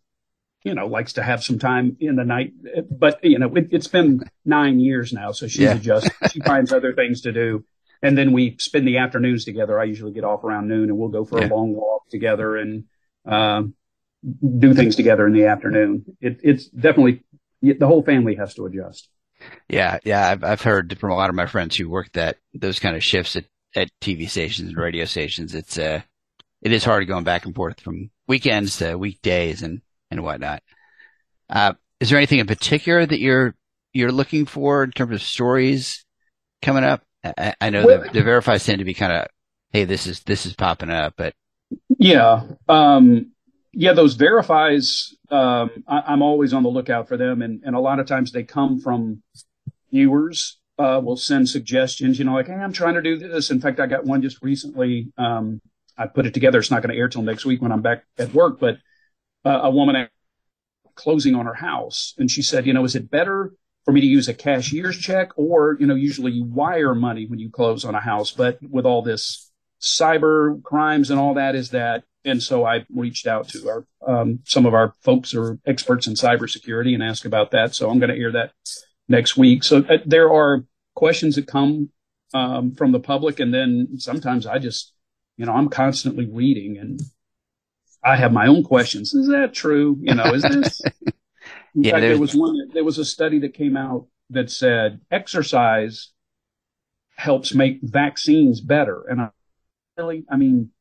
you 0.63 0.73
know, 0.73 0.87
likes 0.87 1.13
to 1.13 1.23
have 1.23 1.43
some 1.43 1.59
time 1.59 1.97
in 1.99 2.15
the 2.15 2.23
night. 2.23 2.53
But 2.89 3.23
you 3.23 3.39
know, 3.39 3.53
it, 3.55 3.69
it's 3.71 3.87
been 3.87 4.21
nine 4.45 4.79
years 4.79 5.11
now, 5.13 5.31
so 5.31 5.47
she's 5.47 5.61
Yeah. 5.61 5.75
adjusted. 5.75 6.13
She 6.31 6.41
finds 6.41 6.71
other 6.71 6.93
things 6.93 7.21
to 7.21 7.31
do, 7.31 7.65
and 8.01 8.17
then 8.17 8.31
we 8.31 8.55
spend 8.59 8.87
the 8.87 8.97
afternoons 8.97 9.45
together. 9.45 9.79
I 9.79 9.85
usually 9.85 10.11
get 10.13 10.23
off 10.23 10.43
around 10.43 10.67
noon, 10.67 10.89
and 10.89 10.97
we'll 10.97 11.09
go 11.09 11.25
for 11.25 11.39
Yeah. 11.39 11.47
a 11.47 11.53
long 11.53 11.73
walk 11.73 12.07
together 12.09 12.57
and 12.57 12.85
um, 13.25 13.75
do 14.59 14.73
things 14.73 14.95
together 14.95 15.25
in 15.27 15.33
the 15.33 15.45
afternoon. 15.45 16.05
It, 16.19 16.39
it's 16.43 16.65
definitely 16.67 17.23
the 17.61 17.87
whole 17.87 18.03
family 18.03 18.35
has 18.35 18.53
to 18.55 18.65
adjust. 18.65 19.09
Yeah, 19.67 19.97
yeah, 20.03 20.29
I've 20.29 20.43
I've 20.43 20.61
heard 20.61 20.97
from 20.99 21.11
a 21.11 21.15
lot 21.15 21.29
of 21.29 21.35
my 21.35 21.47
friends 21.47 21.75
who 21.75 21.89
work 21.89 22.11
that 22.13 22.37
those 22.53 22.79
kind 22.79 22.95
of 22.95 23.03
shifts 23.03 23.35
at, 23.35 23.45
at 23.75 23.89
TV 23.99 24.29
stations 24.29 24.69
and 24.69 24.77
radio 24.77 25.05
stations. 25.05 25.55
It's 25.55 25.77
uh, 25.77 26.01
it 26.61 26.71
is 26.71 26.83
hard 26.83 27.07
going 27.07 27.23
back 27.23 27.45
and 27.45 27.55
forth 27.55 27.79
from 27.81 28.11
weekends 28.27 28.77
to 28.77 28.95
weekdays 28.95 29.63
and 29.63 29.81
and 30.11 30.23
whatnot. 30.23 30.61
Uh, 31.49 31.73
is 31.99 32.09
there 32.09 32.17
anything 32.19 32.39
in 32.39 32.47
particular 32.47 33.05
that 33.05 33.19
you're 33.19 33.55
you're 33.93 34.11
looking 34.11 34.45
for 34.45 34.83
in 34.83 34.91
terms 34.91 35.15
of 35.15 35.21
stories 35.23 36.05
coming 36.61 36.83
up? 36.83 37.03
I, 37.23 37.55
I 37.61 37.69
know 37.69 37.85
Well- 37.85 38.03
the, 38.03 38.09
the 38.09 38.23
verifies 38.23 38.65
tend 38.65 38.79
to 38.79 38.85
be 38.85 38.93
kind 38.93 39.13
of, 39.13 39.27
hey, 39.71 39.85
this 39.85 40.07
is 40.07 40.21
this 40.21 40.45
is 40.45 40.53
popping 40.53 40.89
up, 40.89 41.13
but 41.17 41.33
Yeah. 41.97 42.43
Um, 42.67 43.31
yeah, 43.73 43.93
those 43.93 44.15
verifies, 44.15 45.15
um, 45.29 45.69
I, 45.87 46.03
I'm 46.07 46.21
always 46.21 46.51
on 46.53 46.63
the 46.63 46.69
lookout 46.69 47.07
for 47.07 47.15
them. 47.15 47.41
And, 47.41 47.61
and 47.63 47.73
a 47.75 47.79
lot 47.79 47.99
of 47.99 48.05
times 48.07 48.31
they 48.31 48.43
come 48.43 48.79
from 48.81 49.23
viewers, 49.91 50.59
uh, 50.77 50.99
will 51.01 51.15
send 51.15 51.47
suggestions, 51.47 52.19
you 52.19 52.25
know, 52.25 52.33
like, 52.33 52.47
Hey, 52.47 52.53
I'm 52.53 52.73
trying 52.73 52.95
to 52.95 53.01
do 53.01 53.17
this. 53.17 53.49
In 53.49 53.61
fact, 53.61 53.79
I 53.79 53.87
got 53.87 54.03
one 54.03 54.21
just 54.21 54.41
recently. 54.41 55.13
Um, 55.17 55.61
I 55.97 56.07
put 56.07 56.25
it 56.25 56.33
together. 56.33 56.59
It's 56.59 56.71
not 56.71 56.81
going 56.81 56.93
to 56.93 56.99
air 56.99 57.07
till 57.07 57.21
next 57.21 57.45
week 57.45 57.61
when 57.61 57.71
I'm 57.71 57.81
back 57.81 58.03
at 58.17 58.33
work, 58.33 58.59
but, 58.59 58.77
uh, 59.45 59.59
a 59.63 59.69
woman 59.71 60.09
closing 60.95 61.35
on 61.35 61.45
her 61.45 61.53
house. 61.53 62.13
And 62.17 62.29
she 62.29 62.41
said, 62.41 62.65
you 62.65 62.73
know, 62.73 62.83
is 62.83 62.95
it 62.95 63.09
better 63.09 63.53
for 63.85 63.91
me 63.91 64.01
to 64.01 64.07
use 64.07 64.27
a 64.27 64.33
cashier's 64.33 64.97
check 64.97 65.31
or, 65.35 65.77
you 65.79 65.87
know, 65.87 65.95
usually 65.95 66.31
you 66.31 66.43
wire 66.43 66.93
money 66.93 67.25
when 67.25 67.39
you 67.39 67.49
close 67.49 67.83
on 67.83 67.95
a 67.95 67.99
house, 67.99 68.31
but 68.31 68.59
with 68.61 68.85
all 68.85 69.01
this 69.01 69.51
cyber 69.81 70.61
crimes 70.63 71.09
and 71.09 71.19
all 71.19 71.33
that 71.33 71.55
is 71.55 71.71
that. 71.71 72.03
And 72.23 72.41
so 72.41 72.65
I 72.65 72.85
reached 72.93 73.25
out 73.25 73.47
to 73.49 73.67
our, 73.67 73.85
um, 74.05 74.39
some 74.45 74.67
of 74.67 74.75
our 74.75 74.93
folks 75.01 75.31
who 75.31 75.41
are 75.41 75.59
experts 75.65 76.05
in 76.05 76.13
cybersecurity 76.13 76.93
and 76.93 77.01
asked 77.01 77.25
about 77.25 77.51
that. 77.51 77.73
So 77.73 77.89
I'm 77.89 77.97
going 77.97 78.13
to 78.13 78.21
air 78.21 78.31
that 78.33 78.51
next 79.07 79.35
week. 79.35 79.63
So 79.63 79.79
uh, 79.79 79.97
there 80.05 80.31
are 80.31 80.63
questions 80.93 81.35
that 81.35 81.47
come, 81.47 81.89
um, 82.35 82.75
from 82.75 82.91
the 82.91 82.99
public. 82.99 83.39
And 83.39 83.51
then 83.51 83.97
sometimes 83.97 84.45
I 84.45 84.59
just, 84.59 84.93
you 85.37 85.47
know, 85.47 85.53
I'm 85.53 85.69
constantly 85.69 86.27
reading 86.27 86.77
and 86.77 87.01
I 88.03 88.15
have 88.15 88.31
my 88.31 88.47
own 88.47 88.63
questions. 88.63 89.13
Is 89.13 89.27
that 89.29 89.53
true? 89.53 89.97
You 89.99 90.13
know, 90.13 90.33
is 90.33 90.43
this? 90.43 90.81
In 91.75 91.83
Yeah, 91.83 91.91
fact, 91.91 92.01
there 92.01 92.17
was 92.17 92.35
one. 92.35 92.69
There 92.73 92.83
was 92.83 92.97
a 92.97 93.05
study 93.05 93.39
that 93.39 93.53
came 93.53 93.77
out 93.77 94.07
that 94.29 94.49
said 94.51 95.01
exercise 95.09 96.09
helps 97.15 97.53
make 97.53 97.79
vaccines 97.81 98.61
better. 98.61 99.03
And 99.09 99.21
I 99.21 99.29
really, 99.97 100.25
I 100.29 100.37
mean, 100.37 100.71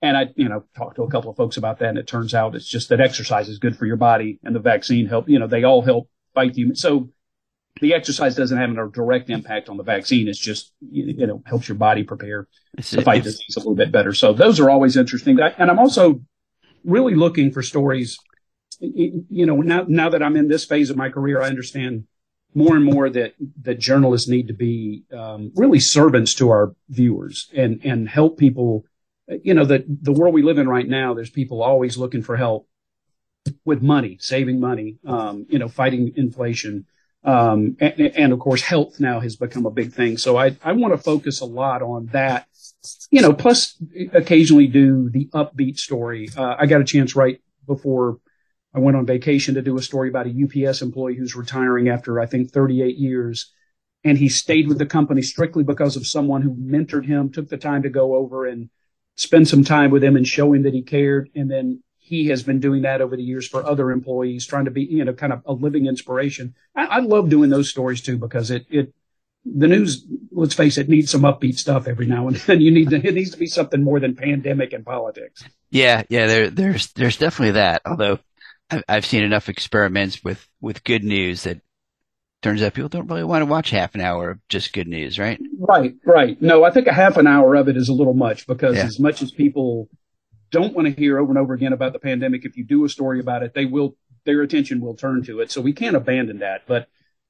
and 0.00 0.16
I, 0.16 0.28
you 0.36 0.48
know, 0.48 0.64
talked 0.76 0.96
to 0.96 1.02
a 1.02 1.10
couple 1.10 1.30
of 1.30 1.36
folks 1.36 1.56
about 1.56 1.78
that, 1.80 1.88
and 1.90 1.98
it 1.98 2.06
turns 2.06 2.34
out 2.34 2.54
it's 2.54 2.68
just 2.68 2.88
that 2.90 3.00
exercise 3.00 3.48
is 3.48 3.58
good 3.58 3.76
for 3.76 3.84
your 3.86 3.96
body, 3.96 4.38
and 4.44 4.54
the 4.54 4.60
vaccine 4.60 5.06
help. 5.06 5.28
You 5.28 5.38
know, 5.38 5.46
they 5.46 5.64
all 5.64 5.82
help 5.82 6.08
fight 6.34 6.54
the. 6.54 6.74
So 6.74 7.10
the 7.80 7.94
exercise 7.94 8.34
doesn't 8.34 8.56
have 8.58 8.70
a 8.70 8.88
direct 8.90 9.30
impact 9.30 9.68
on 9.68 9.76
the 9.76 9.82
vaccine. 9.82 10.28
It's 10.28 10.38
just 10.38 10.72
you 10.80 11.26
know 11.26 11.42
helps 11.46 11.68
your 11.68 11.76
body 11.76 12.04
prepare 12.04 12.46
it's, 12.76 12.90
to 12.90 13.02
fight 13.02 13.24
disease 13.24 13.56
a 13.56 13.60
little 13.60 13.74
bit 13.74 13.92
better. 13.92 14.12
So 14.14 14.32
those 14.32 14.60
are 14.60 14.70
always 14.70 14.96
interesting. 14.96 15.40
I- 15.40 15.54
And 15.58 15.70
I'm 15.70 15.78
also 15.78 16.20
really 16.84 17.14
looking 17.14 17.50
for 17.50 17.62
stories. 17.62 18.18
You 18.80 19.46
know, 19.46 19.56
now, 19.56 19.84
now 19.88 20.08
that 20.10 20.22
I'm 20.22 20.36
in 20.36 20.48
this 20.48 20.64
phase 20.64 20.90
of 20.90 20.96
my 20.96 21.08
career, 21.08 21.42
I 21.42 21.48
understand 21.48 22.04
more 22.54 22.76
and 22.76 22.84
more 22.84 23.10
that, 23.10 23.34
that 23.62 23.78
journalists 23.78 24.28
need 24.28 24.48
to 24.48 24.54
be 24.54 25.04
um, 25.12 25.52
really 25.54 25.80
servants 25.80 26.34
to 26.34 26.50
our 26.50 26.74
viewers 26.88 27.48
and, 27.54 27.80
and 27.84 28.08
help 28.08 28.38
people. 28.38 28.84
You 29.42 29.54
know, 29.54 29.64
the, 29.64 29.84
the 29.86 30.12
world 30.12 30.32
we 30.32 30.42
live 30.42 30.58
in 30.58 30.68
right 30.68 30.88
now, 30.88 31.14
there's 31.14 31.30
people 31.30 31.62
always 31.62 31.98
looking 31.98 32.22
for 32.22 32.36
help 32.36 32.68
with 33.64 33.82
money, 33.82 34.16
saving 34.20 34.60
money, 34.60 34.98
um, 35.06 35.46
you 35.48 35.58
know, 35.58 35.68
fighting 35.68 36.12
inflation. 36.16 36.86
Um, 37.24 37.76
and, 37.80 38.00
and 38.00 38.32
of 38.32 38.38
course, 38.38 38.62
health 38.62 39.00
now 39.00 39.20
has 39.20 39.36
become 39.36 39.66
a 39.66 39.70
big 39.70 39.92
thing. 39.92 40.16
So 40.18 40.36
I, 40.36 40.56
I 40.62 40.72
want 40.72 40.94
to 40.94 40.98
focus 40.98 41.40
a 41.40 41.44
lot 41.44 41.82
on 41.82 42.06
that, 42.12 42.46
you 43.10 43.20
know, 43.20 43.32
plus 43.32 43.76
occasionally 44.12 44.66
do 44.68 45.10
the 45.10 45.26
upbeat 45.34 45.78
story. 45.78 46.28
Uh, 46.36 46.54
I 46.58 46.66
got 46.66 46.80
a 46.80 46.84
chance 46.84 47.16
right 47.16 47.40
before 47.66 48.18
I 48.74 48.80
went 48.80 48.96
on 48.96 49.06
vacation 49.06 49.54
to 49.54 49.62
do 49.62 49.78
a 49.78 49.82
story 49.82 50.08
about 50.08 50.26
a 50.26 50.68
UPS 50.68 50.82
employee 50.82 51.16
who's 51.16 51.34
retiring 51.34 51.88
after 51.88 52.20
I 52.20 52.26
think 52.26 52.50
38 52.50 52.96
years. 52.96 53.52
And 54.04 54.18
he 54.18 54.28
stayed 54.28 54.68
with 54.68 54.78
the 54.78 54.86
company 54.86 55.22
strictly 55.22 55.64
because 55.64 55.96
of 55.96 56.06
someone 56.06 56.42
who 56.42 56.54
mentored 56.54 57.06
him, 57.06 57.30
took 57.30 57.48
the 57.48 57.56
time 57.56 57.82
to 57.82 57.90
go 57.90 58.14
over 58.14 58.46
and 58.46 58.70
spend 59.16 59.48
some 59.48 59.64
time 59.64 59.90
with 59.90 60.04
him 60.04 60.16
and 60.16 60.26
show 60.26 60.52
him 60.52 60.62
that 60.62 60.74
he 60.74 60.82
cared. 60.82 61.30
And 61.34 61.50
then 61.50 61.82
he 61.98 62.26
has 62.28 62.42
been 62.42 62.60
doing 62.60 62.82
that 62.82 63.00
over 63.00 63.16
the 63.16 63.22
years 63.22 63.48
for 63.48 63.64
other 63.64 63.90
employees, 63.90 64.46
trying 64.46 64.66
to 64.66 64.70
be, 64.70 64.82
you 64.84 65.04
know, 65.04 65.12
kind 65.12 65.32
of 65.32 65.42
a 65.46 65.52
living 65.52 65.86
inspiration. 65.86 66.54
I, 66.74 66.84
I 66.84 66.98
love 67.00 67.28
doing 67.28 67.50
those 67.50 67.68
stories 67.68 68.00
too 68.00 68.16
because 68.16 68.50
it, 68.50 68.66
it, 68.70 68.94
the 69.44 69.66
news, 69.66 70.06
let's 70.30 70.54
face 70.54 70.78
it, 70.78 70.88
needs 70.88 71.10
some 71.10 71.22
upbeat 71.22 71.58
stuff 71.58 71.88
every 71.88 72.06
now 72.06 72.28
and 72.28 72.36
then. 72.36 72.60
You 72.62 72.70
need 72.70 72.90
to, 72.90 72.96
it 72.96 73.14
needs 73.14 73.30
to 73.32 73.38
be 73.38 73.46
something 73.46 73.82
more 73.82 73.98
than 73.98 74.14
pandemic 74.14 74.72
and 74.72 74.84
politics. 74.86 75.44
Yeah, 75.70 76.02
yeah, 76.08 76.26
there, 76.26 76.50
there's, 76.50 76.92
there's 76.92 77.16
definitely 77.16 77.52
that. 77.52 77.82
Although 77.84 78.20
I've 78.88 79.06
seen 79.06 79.24
enough 79.24 79.48
experiments 79.48 80.22
with, 80.22 80.46
with 80.60 80.84
good 80.84 81.04
news 81.04 81.44
that 81.44 81.60
turns 82.42 82.62
out 82.62 82.74
people 82.74 82.88
don't 82.88 83.08
really 83.08 83.24
want 83.24 83.42
to 83.42 83.46
watch 83.46 83.70
half 83.70 83.94
an 83.94 84.00
hour 84.00 84.30
of 84.30 84.48
just 84.48 84.72
good 84.72 84.86
news, 84.86 85.18
right? 85.18 85.40
Right, 85.58 85.94
right. 86.04 86.40
No, 86.40 86.64
I 86.64 86.70
think 86.70 86.86
a 86.86 86.92
half 86.92 87.16
an 87.16 87.26
hour 87.26 87.54
of 87.54 87.68
it 87.68 87.76
is 87.76 87.88
a 87.88 87.94
little 87.94 88.14
much 88.14 88.46
because 88.46 88.76
yeah. 88.76 88.84
as 88.84 89.00
much 89.00 89.22
as 89.22 89.30
people 89.30 89.88
don't 90.50 90.74
want 90.74 90.86
to 90.86 90.94
hear 90.94 91.18
over 91.18 91.30
and 91.30 91.38
over 91.38 91.54
again 91.54 91.72
about 91.72 91.92
the 91.92 91.98
pandemic, 91.98 92.44
if 92.44 92.56
you 92.56 92.64
do 92.64 92.84
a 92.84 92.88
story 92.88 93.20
about 93.20 93.42
it, 93.42 93.54
they 93.54 93.64
will, 93.64 93.96
their 94.24 94.42
attention 94.42 94.80
will 94.80 94.94
turn 94.94 95.22
to 95.24 95.40
it. 95.40 95.50
So 95.50 95.60
we 95.60 95.72
can't 95.72 95.96
abandon 95.96 96.38
that. 96.38 96.62
But 96.66 96.88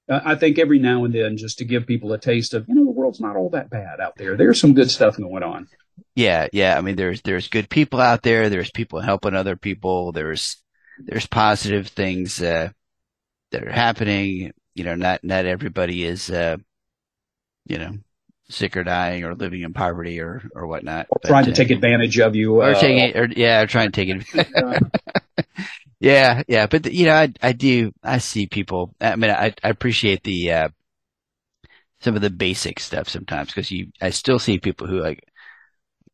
uh, 0.08 0.20
I 0.24 0.34
think 0.34 0.58
every 0.58 0.78
now 0.78 1.04
and 1.04 1.14
then, 1.14 1.36
just 1.36 1.58
to 1.58 1.64
give 1.64 1.86
people 1.86 2.12
a 2.12 2.18
taste 2.18 2.54
of, 2.54 2.68
you 2.68 2.74
know, 2.74 2.84
the 2.84 2.90
world's 2.90 3.20
not 3.20 3.36
all 3.36 3.50
that 3.50 3.70
bad 3.70 4.00
out 4.00 4.16
there. 4.16 4.36
There's 4.36 4.60
some 4.60 4.74
good 4.74 4.90
stuff 4.90 5.16
going 5.16 5.42
on. 5.42 5.68
Yeah, 6.14 6.48
yeah. 6.52 6.76
I 6.76 6.80
mean, 6.80 6.96
there's 6.96 7.22
there's 7.22 7.48
good 7.48 7.68
people 7.68 8.00
out 8.00 8.22
there. 8.22 8.48
There's 8.48 8.70
people 8.70 9.00
helping 9.00 9.34
other 9.34 9.56
people. 9.56 10.12
There's 10.12 10.62
there's 10.98 11.26
positive 11.26 11.88
things 11.88 12.40
uh, 12.42 12.70
that 13.50 13.64
are 13.64 13.72
happening. 13.72 14.52
You 14.74 14.84
know, 14.84 14.94
not 14.94 15.24
not 15.24 15.46
everybody 15.46 16.04
is, 16.04 16.30
uh, 16.30 16.56
you 17.66 17.78
know, 17.78 17.98
sick 18.48 18.76
or 18.76 18.84
dying 18.84 19.24
or 19.24 19.34
living 19.34 19.62
in 19.62 19.72
poverty 19.72 20.20
or 20.20 20.42
or 20.54 20.66
whatnot. 20.66 21.06
Or 21.10 21.18
but, 21.22 21.28
trying 21.28 21.44
to 21.46 21.52
uh, 21.52 21.54
take 21.54 21.70
advantage 21.70 22.18
of 22.18 22.36
you, 22.36 22.56
or 22.56 22.70
uh, 22.70 22.80
taking, 22.80 23.16
or 23.16 23.26
yeah, 23.26 23.64
trying 23.66 23.90
to 23.90 24.04
take 24.04 24.08
it. 24.08 25.46
yeah, 26.00 26.42
yeah, 26.48 26.66
but 26.66 26.92
you 26.92 27.06
know, 27.06 27.14
I 27.14 27.32
I 27.42 27.52
do 27.52 27.92
I 28.02 28.18
see 28.18 28.46
people. 28.46 28.94
I 29.00 29.16
mean, 29.16 29.30
I 29.30 29.54
I 29.62 29.68
appreciate 29.68 30.22
the 30.22 30.52
uh, 30.52 30.68
some 32.00 32.14
of 32.14 32.22
the 32.22 32.30
basic 32.30 32.80
stuff 32.80 33.08
sometimes 33.08 33.48
because 33.48 33.70
you 33.70 33.88
I 34.00 34.10
still 34.10 34.38
see 34.38 34.58
people 34.58 34.86
who 34.86 35.00
like, 35.00 35.24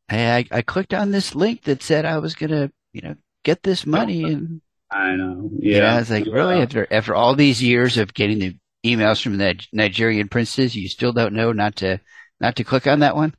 hey, 0.08 0.36
I 0.36 0.58
I 0.58 0.62
clicked 0.62 0.94
on 0.94 1.10
this 1.10 1.34
link 1.34 1.62
that 1.64 1.82
said 1.82 2.04
I 2.04 2.18
was 2.18 2.34
gonna 2.34 2.70
you 2.92 3.02
know 3.02 3.16
get 3.42 3.62
this 3.62 3.86
money 3.86 4.24
and 4.24 4.62
I 4.94 5.16
know. 5.16 5.50
Yeah. 5.58 5.78
yeah 5.78 6.00
it's 6.00 6.10
like, 6.10 6.26
really? 6.26 6.62
After, 6.62 6.86
after 6.90 7.14
all 7.14 7.34
these 7.34 7.62
years 7.62 7.98
of 7.98 8.14
getting 8.14 8.38
the 8.38 8.56
emails 8.84 9.20
from 9.20 9.38
the 9.38 9.58
Nigerian 9.72 10.28
princes, 10.28 10.76
you 10.76 10.88
still 10.88 11.12
don't 11.12 11.34
know 11.34 11.52
not 11.52 11.76
to, 11.76 12.00
not 12.40 12.56
to 12.56 12.64
click 12.64 12.86
on 12.86 13.00
that 13.00 13.16
one? 13.16 13.34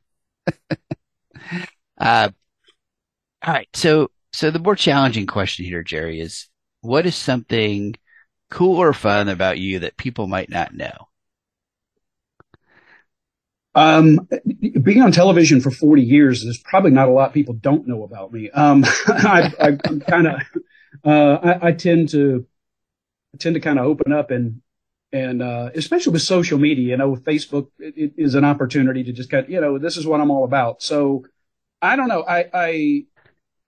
uh, 1.98 2.28
all 3.42 3.54
right. 3.54 3.68
So, 3.74 4.10
so 4.32 4.50
the 4.50 4.58
more 4.58 4.76
challenging 4.76 5.26
question 5.26 5.64
here, 5.64 5.82
Jerry, 5.82 6.20
is 6.20 6.48
what 6.82 7.06
is 7.06 7.16
something 7.16 7.94
cool 8.50 8.76
or 8.76 8.92
fun 8.92 9.28
about 9.28 9.58
you 9.58 9.78
that 9.78 9.96
people 9.96 10.26
might 10.26 10.50
not 10.50 10.74
know? 10.74 11.08
Um, 13.74 14.28
being 14.82 15.02
on 15.02 15.12
television 15.12 15.60
for 15.60 15.70
40 15.70 16.02
years, 16.02 16.44
there's 16.44 16.58
probably 16.58 16.90
not 16.90 17.08
a 17.08 17.12
lot 17.12 17.32
people 17.32 17.54
don't 17.54 17.86
know 17.86 18.04
about 18.04 18.32
me. 18.32 18.50
Um, 18.50 18.84
I, 19.06 19.52
I 19.60 19.72
kind 20.08 20.26
of, 20.26 20.40
uh, 21.04 21.38
I, 21.42 21.68
I, 21.68 21.72
tend 21.72 22.10
to 22.10 22.46
I 23.34 23.36
tend 23.38 23.54
to 23.54 23.60
kind 23.60 23.78
of 23.78 23.86
open 23.86 24.12
up 24.12 24.30
and 24.30 24.62
and 25.12 25.40
uh, 25.42 25.70
especially 25.74 26.12
with 26.12 26.22
social 26.22 26.58
media, 26.58 26.88
you 26.88 26.96
know, 26.96 27.16
Facebook 27.16 27.68
it, 27.78 27.94
it 27.96 28.12
is 28.16 28.34
an 28.34 28.44
opportunity 28.44 29.04
to 29.04 29.12
just 29.12 29.30
kind 29.30 29.44
of, 29.44 29.50
you 29.50 29.60
know, 29.60 29.78
this 29.78 29.96
is 29.96 30.06
what 30.06 30.20
I'm 30.20 30.30
all 30.30 30.44
about. 30.44 30.82
So 30.82 31.24
I 31.80 31.96
don't 31.96 32.08
know. 32.08 32.24
I, 32.26 32.50
I 32.52 33.06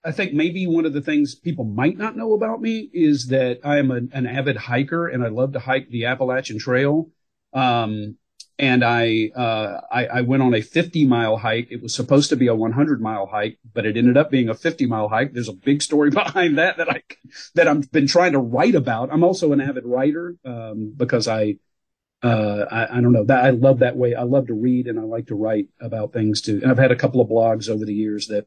I 0.04 0.12
think 0.12 0.32
maybe 0.32 0.66
one 0.66 0.86
of 0.86 0.92
the 0.92 1.00
things 1.00 1.34
people 1.34 1.64
might 1.64 1.98
not 1.98 2.16
know 2.16 2.32
about 2.32 2.60
me 2.60 2.88
is 2.92 3.26
that 3.28 3.60
I 3.64 3.78
am 3.78 3.90
an 3.90 4.26
avid 4.26 4.56
hiker 4.56 5.08
and 5.08 5.24
I 5.24 5.28
love 5.28 5.52
to 5.52 5.58
hike 5.58 5.90
the 5.90 6.06
Appalachian 6.06 6.58
Trail. 6.58 7.10
Um, 7.52 8.16
and 8.58 8.84
I, 8.84 9.30
uh, 9.36 9.80
I, 9.90 10.06
I 10.06 10.20
went 10.22 10.42
on 10.42 10.52
a 10.52 10.60
50 10.60 11.06
mile 11.06 11.36
hike. 11.36 11.68
It 11.70 11.80
was 11.80 11.94
supposed 11.94 12.28
to 12.30 12.36
be 12.36 12.48
a 12.48 12.54
100 12.54 13.00
mile 13.00 13.26
hike, 13.26 13.58
but 13.72 13.86
it 13.86 13.96
ended 13.96 14.16
up 14.16 14.30
being 14.30 14.48
a 14.48 14.54
50 14.54 14.86
mile 14.86 15.08
hike. 15.08 15.32
There's 15.32 15.48
a 15.48 15.52
big 15.52 15.80
story 15.80 16.10
behind 16.22 16.58
that 16.58 16.76
that 16.78 16.90
I 16.90 17.02
that 17.54 17.68
I've 17.68 17.90
been 17.92 18.08
trying 18.08 18.32
to 18.32 18.40
write 18.40 18.74
about. 18.74 19.12
I'm 19.12 19.22
also 19.22 19.52
an 19.52 19.60
avid 19.60 19.84
writer 19.84 20.34
um, 20.44 20.92
because 20.96 21.28
I, 21.28 21.56
uh, 22.22 22.64
I, 22.70 22.98
I 22.98 23.00
don't 23.00 23.12
know 23.12 23.24
that 23.26 23.44
I 23.44 23.50
love 23.50 23.78
that 23.78 23.96
way. 23.96 24.16
I 24.16 24.24
love 24.24 24.48
to 24.48 24.54
read 24.54 24.88
and 24.88 24.98
I 24.98 25.04
like 25.04 25.28
to 25.28 25.36
write 25.36 25.68
about 25.80 26.12
things 26.12 26.40
too. 26.40 26.58
And 26.60 26.70
I've 26.70 26.78
had 26.78 26.90
a 26.90 26.96
couple 26.96 27.20
of 27.20 27.28
blogs 27.28 27.68
over 27.68 27.84
the 27.84 27.94
years 27.94 28.26
that 28.26 28.46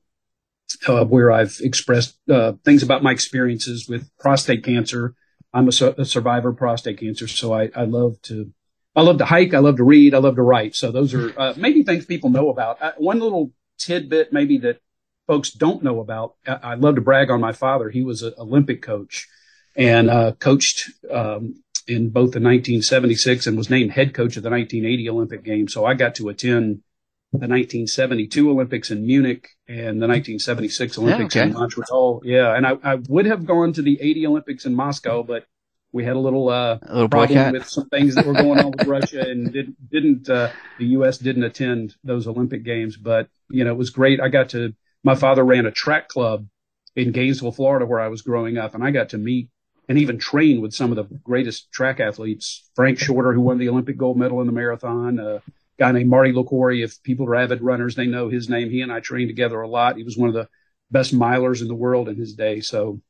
uh, 0.88 1.06
where 1.06 1.32
I've 1.32 1.58
expressed 1.62 2.18
uh, 2.30 2.54
things 2.66 2.84
about 2.84 3.04
my 3.04 3.12
experiences 3.12 3.88
with 3.88 4.10
prostate 4.18 4.64
cancer. 4.64 5.16
I'm 5.54 5.68
a, 5.68 5.72
su- 5.72 5.96
a 5.98 6.06
survivor 6.06 6.50
of 6.50 6.58
prostate 6.58 7.00
cancer, 7.00 7.28
so 7.28 7.54
I, 7.54 7.70
I 7.76 7.84
love 7.84 8.22
to 8.24 8.54
I 8.96 9.02
love 9.02 9.20
to 9.20 9.26
hike. 9.26 9.54
I 9.54 9.60
love 9.60 9.78
to 9.78 9.84
read. 9.84 10.14
I 10.14 10.18
love 10.18 10.36
to 10.36 10.42
write. 10.42 10.76
So 10.76 10.92
those 10.92 11.14
are 11.14 11.40
uh, 11.40 11.54
maybe 11.56 11.84
things 11.84 12.06
people 12.06 12.30
know 12.30 12.50
about. 12.50 12.82
Uh, 12.82 12.92
one 12.98 13.20
little 13.20 13.52
tidbit 13.78 14.34
maybe 14.34 14.58
that 14.60 14.82
folks 15.28 15.52
don't 15.52 15.84
know 15.84 16.00
about. 16.00 16.36
I, 16.46 16.60
I 16.64 16.74
love 16.76 16.96
to 16.96 17.02
brag 17.02 17.30
on 17.30 17.40
my 17.40 17.54
father. 17.54 17.90
He 17.90 18.04
was 18.04 18.22
an 18.22 18.34
Olympic 18.38 18.82
coach 18.82 19.28
and 19.76 20.10
uh, 20.10 20.34
coached 20.34 20.90
um, 21.10 21.64
in 21.88 22.10
both 22.10 22.32
the 22.32 22.40
1976 22.40 23.48
and 23.48 23.58
was 23.58 23.70
named 23.70 23.92
head 23.92 24.14
coach 24.14 24.38
of 24.38 24.44
the 24.44 24.50
1980 24.50 25.10
Olympic 25.10 25.44
Games. 25.44 25.74
So 25.74 25.86
I 25.86 25.94
got 25.94 26.16
to 26.16 26.30
attend 26.30 26.82
the 27.32 27.48
1972 27.48 28.50
Olympics 28.50 28.92
in 28.92 29.06
Munich 29.06 29.48
and 29.68 30.02
the 30.02 30.08
1976 30.08 30.98
Olympics 30.98 31.36
yeah, 31.36 31.44
okay. 31.44 31.50
in 31.50 31.56
Montreal. 31.56 32.22
Yeah, 32.26 32.54
and 32.54 32.68
I, 32.68 32.78
I 32.84 32.96
would 33.08 33.26
have 33.26 33.46
gone 33.46 33.72
to 33.74 33.82
the 33.82 34.02
80 34.02 34.28
Olympics 34.28 34.66
in 34.66 34.76
Moscow, 34.76 35.24
but 35.24 35.46
we 35.92 36.04
had 36.06 36.16
a 36.16 36.20
little, 36.20 36.50
uh, 36.50 36.78
a 36.82 36.94
little 36.94 37.10
problem 37.10 37.38
boycott. 37.38 37.54
with 37.54 37.68
some 37.68 37.90
things 37.90 38.16
that 38.16 38.26
were 38.26 38.34
going 38.34 38.60
on 38.60 38.72
with 38.72 38.88
Russia 38.88 39.22
and 39.30 39.52
did, 39.52 39.76
didn't, 39.90 40.30
uh, 40.30 40.52
the 40.80 40.86
U.S. 40.88 41.18
didn't 41.18 41.44
attend 41.44 41.96
those 42.04 42.28
Olympic 42.28 42.64
games, 42.64 42.98
but, 42.98 43.28
you 43.50 43.64
know, 43.64 43.72
it 43.72 43.78
was 43.78 43.90
great. 43.90 44.20
I 44.22 44.30
got 44.30 44.50
to, 44.50 44.74
my 45.04 45.16
father 45.16 45.44
ran 45.44 45.66
a 45.66 45.72
track 45.72 46.08
club 46.08 46.48
in 46.96 47.12
Gainesville, 47.12 47.52
Florida, 47.52 47.86
where 47.86 48.00
I 48.00 48.08
was 48.08 48.22
growing 48.22 48.58
up, 48.58 48.76
and 48.76 48.84
I 48.84 48.92
got 48.92 49.10
to 49.10 49.18
meet 49.18 49.50
and 49.92 49.98
even 49.98 50.18
train 50.18 50.62
with 50.62 50.74
some 50.74 50.92
of 50.92 50.96
the 50.96 51.04
greatest 51.24 51.72
track 51.72 52.00
athletes. 52.00 52.70
Frank 52.76 52.98
Shorter, 52.98 53.34
who 53.34 53.42
won 53.42 53.58
the 53.58 53.68
Olympic 53.68 53.98
gold 53.98 54.18
medal 54.18 54.40
in 54.40 54.48
the 54.48 54.54
marathon, 54.54 55.20
a 55.20 55.42
guy 55.78 55.92
named 55.92 56.10
Marty 56.10 56.32
Liquori. 56.32 56.84
If 56.84 57.04
people 57.04 57.26
are 57.26 57.36
avid 57.36 57.62
runners, 57.62 57.96
they 57.96 58.06
know 58.06 58.30
his 58.30 58.50
name. 58.50 58.70
He 58.70 58.82
and 58.82 58.92
I 58.92 59.02
trained 59.02 59.28
together 59.30 59.60
a 59.60 59.68
lot. 59.68 59.98
He 59.98 60.04
was 60.04 60.18
one 60.18 60.30
of 60.30 60.36
the 60.36 60.48
best 60.92 61.14
milers 61.14 61.62
in 61.62 61.68
the 61.68 61.76
world 61.76 62.08
in 62.08 62.16
his 62.16 62.36
day. 62.36 62.62
So 62.62 63.02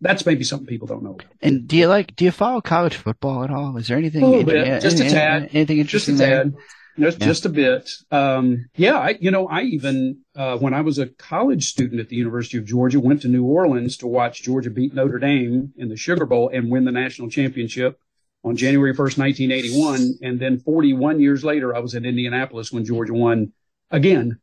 that's 0.00 0.26
maybe 0.26 0.44
something 0.44 0.66
people 0.66 0.86
don't 0.86 1.02
know. 1.02 1.18
And 1.40 1.66
do 1.66 1.76
you 1.76 1.86
like? 1.86 2.14
Do 2.16 2.24
you 2.24 2.30
follow 2.30 2.60
college 2.60 2.96
football 2.96 3.44
at 3.44 3.50
all? 3.50 3.76
Is 3.76 3.88
there 3.88 3.96
anything? 3.96 4.22
A 4.22 4.44
bit, 4.44 4.82
just 4.82 5.00
a 5.00 5.08
tad. 5.08 5.50
Anything 5.52 5.78
interesting 5.78 6.16
just 6.16 6.26
a 6.26 6.30
tad. 6.30 6.52
there? 6.52 6.62
Just, 6.98 7.20
yeah. 7.20 7.26
just 7.26 7.44
a 7.44 7.50
bit. 7.50 7.90
Um, 8.10 8.66
yeah, 8.74 8.96
I, 8.96 9.18
you 9.20 9.30
know, 9.30 9.46
I 9.46 9.62
even, 9.62 10.20
uh, 10.34 10.56
when 10.56 10.72
I 10.72 10.80
was 10.80 10.98
a 10.98 11.06
college 11.06 11.68
student 11.68 12.00
at 12.00 12.08
the 12.08 12.16
University 12.16 12.56
of 12.56 12.64
Georgia, 12.64 13.00
went 13.00 13.22
to 13.22 13.28
New 13.28 13.44
Orleans 13.44 13.98
to 13.98 14.06
watch 14.06 14.42
Georgia 14.42 14.70
beat 14.70 14.94
Notre 14.94 15.18
Dame 15.18 15.74
in 15.76 15.90
the 15.90 15.96
Sugar 15.96 16.24
Bowl 16.24 16.48
and 16.48 16.70
win 16.70 16.86
the 16.86 16.92
national 16.92 17.28
championship 17.28 18.00
on 18.44 18.56
January 18.56 18.94
1st, 18.94 19.18
1981. 19.18 20.18
And 20.22 20.40
then 20.40 20.58
41 20.58 21.20
years 21.20 21.44
later, 21.44 21.76
I 21.76 21.80
was 21.80 21.94
in 21.94 22.06
Indianapolis 22.06 22.72
when 22.72 22.86
Georgia 22.86 23.12
won 23.12 23.52
again 23.90 24.40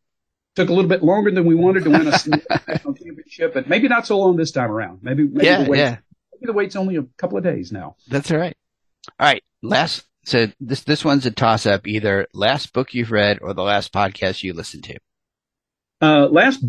took 0.55 0.69
a 0.69 0.73
little 0.73 0.89
bit 0.89 1.03
longer 1.03 1.31
than 1.31 1.45
we 1.45 1.55
wanted 1.55 1.83
to 1.83 1.89
win 1.89 2.07
a 2.07 2.11
national 2.67 2.93
championship, 2.93 3.53
but 3.53 3.67
maybe 3.67 3.87
not 3.87 4.05
so 4.05 4.19
long 4.19 4.35
this 4.35 4.51
time 4.51 4.71
around. 4.71 4.99
Maybe, 5.01 5.23
maybe 5.23 5.45
yeah, 5.45 5.63
the 5.63 5.69
wait, 5.69 5.77
yeah. 5.77 5.97
maybe 6.33 6.45
the 6.45 6.53
wait's 6.53 6.75
only 6.75 6.97
a 6.97 7.03
couple 7.17 7.37
of 7.37 7.43
days 7.43 7.71
now. 7.71 7.95
That's 8.07 8.31
all 8.31 8.37
right. 8.37 8.55
All 9.19 9.27
right. 9.27 9.43
Last, 9.61 10.05
so 10.25 10.47
this, 10.59 10.81
this 10.83 11.03
one's 11.03 11.25
a 11.25 11.31
toss 11.31 11.65
up 11.65 11.87
either 11.87 12.27
last 12.33 12.73
book 12.73 12.93
you've 12.93 13.11
read 13.11 13.39
or 13.41 13.53
the 13.53 13.63
last 13.63 13.91
podcast 13.91 14.43
you 14.43 14.53
listened 14.53 14.83
to. 14.85 14.97
Uh, 16.01 16.27
last 16.27 16.63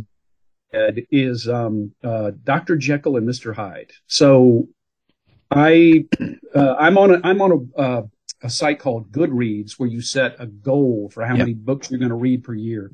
is, 0.73 1.49
um, 1.49 1.93
uh, 2.03 2.33
Dr. 2.43 2.77
Jekyll 2.77 3.17
and 3.17 3.29
Mr. 3.29 3.55
Hyde. 3.55 3.93
So 4.07 4.69
I, 5.51 6.07
uh, 6.55 6.75
I'm 6.79 6.99
on 6.99 7.15
a, 7.15 7.21
I'm 7.23 7.43
on 7.43 7.71
a, 7.77 7.81
uh, 7.81 8.03
a 8.43 8.51
site 8.51 8.79
called 8.79 9.11
Goodreads 9.11 9.73
where 9.73 9.89
you 9.89 10.01
set 10.01 10.37
a 10.39 10.47
goal 10.47 11.11
for 11.13 11.25
how 11.25 11.35
yep. 11.35 11.39
many 11.39 11.55
books 11.55 11.91
you're 11.91 11.99
going 11.99 12.11
to 12.11 12.15
read 12.15 12.45
per 12.45 12.55
year. 12.55 12.93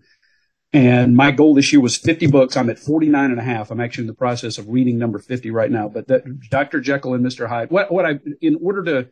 And 0.72 1.16
my 1.16 1.32
goal 1.32 1.54
this 1.54 1.72
year 1.72 1.80
was 1.80 1.96
50 1.96 2.28
books. 2.28 2.56
I'm 2.56 2.70
at 2.70 2.78
49 2.78 3.30
and 3.30 3.40
a 3.40 3.42
half. 3.42 3.70
I'm 3.70 3.80
actually 3.80 4.04
in 4.04 4.08
the 4.08 4.14
process 4.14 4.56
of 4.56 4.68
reading 4.68 4.98
number 4.98 5.18
50 5.18 5.50
right 5.50 5.70
now. 5.70 5.88
But 5.88 6.06
that, 6.08 6.48
Dr. 6.48 6.80
Jekyll 6.80 7.14
and 7.14 7.24
Mr. 7.24 7.48
Hyde, 7.48 7.70
what, 7.70 7.90
what 7.90 8.06
I, 8.06 8.20
in 8.40 8.56
order 8.62 8.84
to 8.84 9.08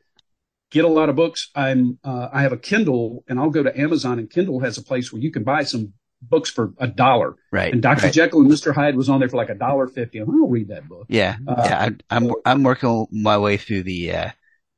get 0.71 0.85
a 0.85 0.89
lot 0.89 1.09
of 1.09 1.17
books, 1.17 1.51
I'm, 1.57 1.99
uh, 2.05 2.29
I 2.33 2.43
have 2.43 2.53
a 2.53 2.59
Kindle 2.59 3.25
and 3.29 3.41
I'll 3.41 3.51
go 3.51 3.65
to 3.65 3.77
Amazon 3.77 4.21
and 4.21 4.31
Kindle 4.31 4.61
has 4.61 4.79
a 4.79 4.83
place 4.83 5.13
where 5.13 5.21
you 5.21 5.33
can 5.33 5.43
buy 5.43 5.65
some 5.65 5.95
books 6.23 6.51
for 6.51 6.73
a 6.79 6.87
dollar. 6.87 7.35
Right. 7.51 7.73
And 7.73 7.83
Dr. 7.83 8.05
right. 8.05 8.13
Jekyll 8.13 8.41
and 8.41 8.51
Mr. 8.51 8.75
Hyde 8.75 8.97
was 8.97 9.09
on 9.09 9.21
there 9.21 9.29
for 9.29 9.37
like 9.37 9.51
a 9.51 9.55
dollar 9.55 9.87
fifty. 9.87 10.19
I'm 10.19 10.27
gonna 10.27 10.47
read 10.47 10.69
that 10.69 10.89
book. 10.89 11.07
Yeah, 11.09 11.37
Uh, 11.47 11.55
yeah. 11.65 11.89
I, 12.11 12.17
I'm 12.17 12.33
I'm 12.45 12.63
working 12.63 13.07
my 13.11 13.39
way 13.39 13.57
through 13.57 13.85
the. 13.85 14.13
Uh, 14.13 14.31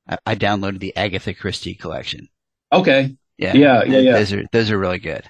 I, 0.08 0.18
I 0.26 0.34
downloaded 0.34 0.80
the 0.80 0.96
Agatha 0.96 1.34
Christie 1.34 1.74
collection. 1.74 2.28
Okay. 2.72 3.16
Yeah, 3.38 3.54
Yeah, 3.54 3.84
yeah, 3.84 3.98
yeah. 3.98 4.12
Those 4.12 4.32
are 4.32 4.44
those 4.52 4.70
are 4.70 4.78
really 4.78 4.98
good. 4.98 5.24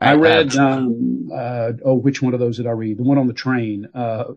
I 0.00 0.14
read, 0.14 0.54
um, 0.56 1.30
uh, 1.34 1.72
oh, 1.84 1.94
which 1.94 2.22
one 2.22 2.32
of 2.32 2.38
those 2.40 2.58
did 2.58 2.66
I 2.68 2.70
read? 2.70 2.98
The 2.98 3.02
one 3.02 3.18
on 3.18 3.26
the 3.26 3.32
train. 3.32 3.88
Uh, 3.92 4.34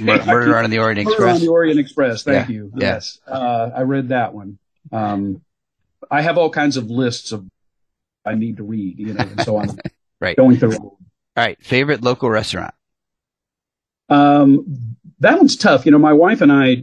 Mur- 0.00 0.24
Murder 0.26 0.58
on 0.58 0.68
the 0.68 0.78
Orient 0.78 1.04
Murder 1.08 1.22
on 1.24 1.28
Express. 1.30 1.40
the 1.40 1.48
Orient 1.48 1.80
Express. 1.80 2.22
Thank 2.24 2.48
Yeah, 2.50 2.54
you. 2.54 2.72
yeah. 2.76 2.86
Yes. 2.94 3.18
Uh, 3.26 3.70
I 3.74 3.82
read 3.82 4.08
that 4.10 4.34
one. 4.34 4.58
Um, 4.92 5.40
I 6.10 6.20
have 6.20 6.36
all 6.36 6.50
kinds 6.50 6.76
of 6.76 6.90
lists 6.90 7.32
of 7.32 7.46
I 8.24 8.34
need 8.34 8.58
to 8.58 8.62
read, 8.64 8.98
you 8.98 9.14
know, 9.14 9.20
and 9.22 9.40
so 9.42 9.58
I'm 9.58 9.78
Right. 10.20 10.36
going 10.36 10.58
through. 10.58 10.76
All 10.76 10.98
right, 11.36 11.56
favorite 11.64 12.02
local 12.02 12.28
restaurant. 12.28 12.74
Um, 14.08 14.96
that 15.20 15.38
one's 15.38 15.56
tough. 15.56 15.86
You 15.86 15.92
know, 15.92 15.98
my 15.98 16.12
wife 16.12 16.40
and 16.40 16.52
I 16.52 16.82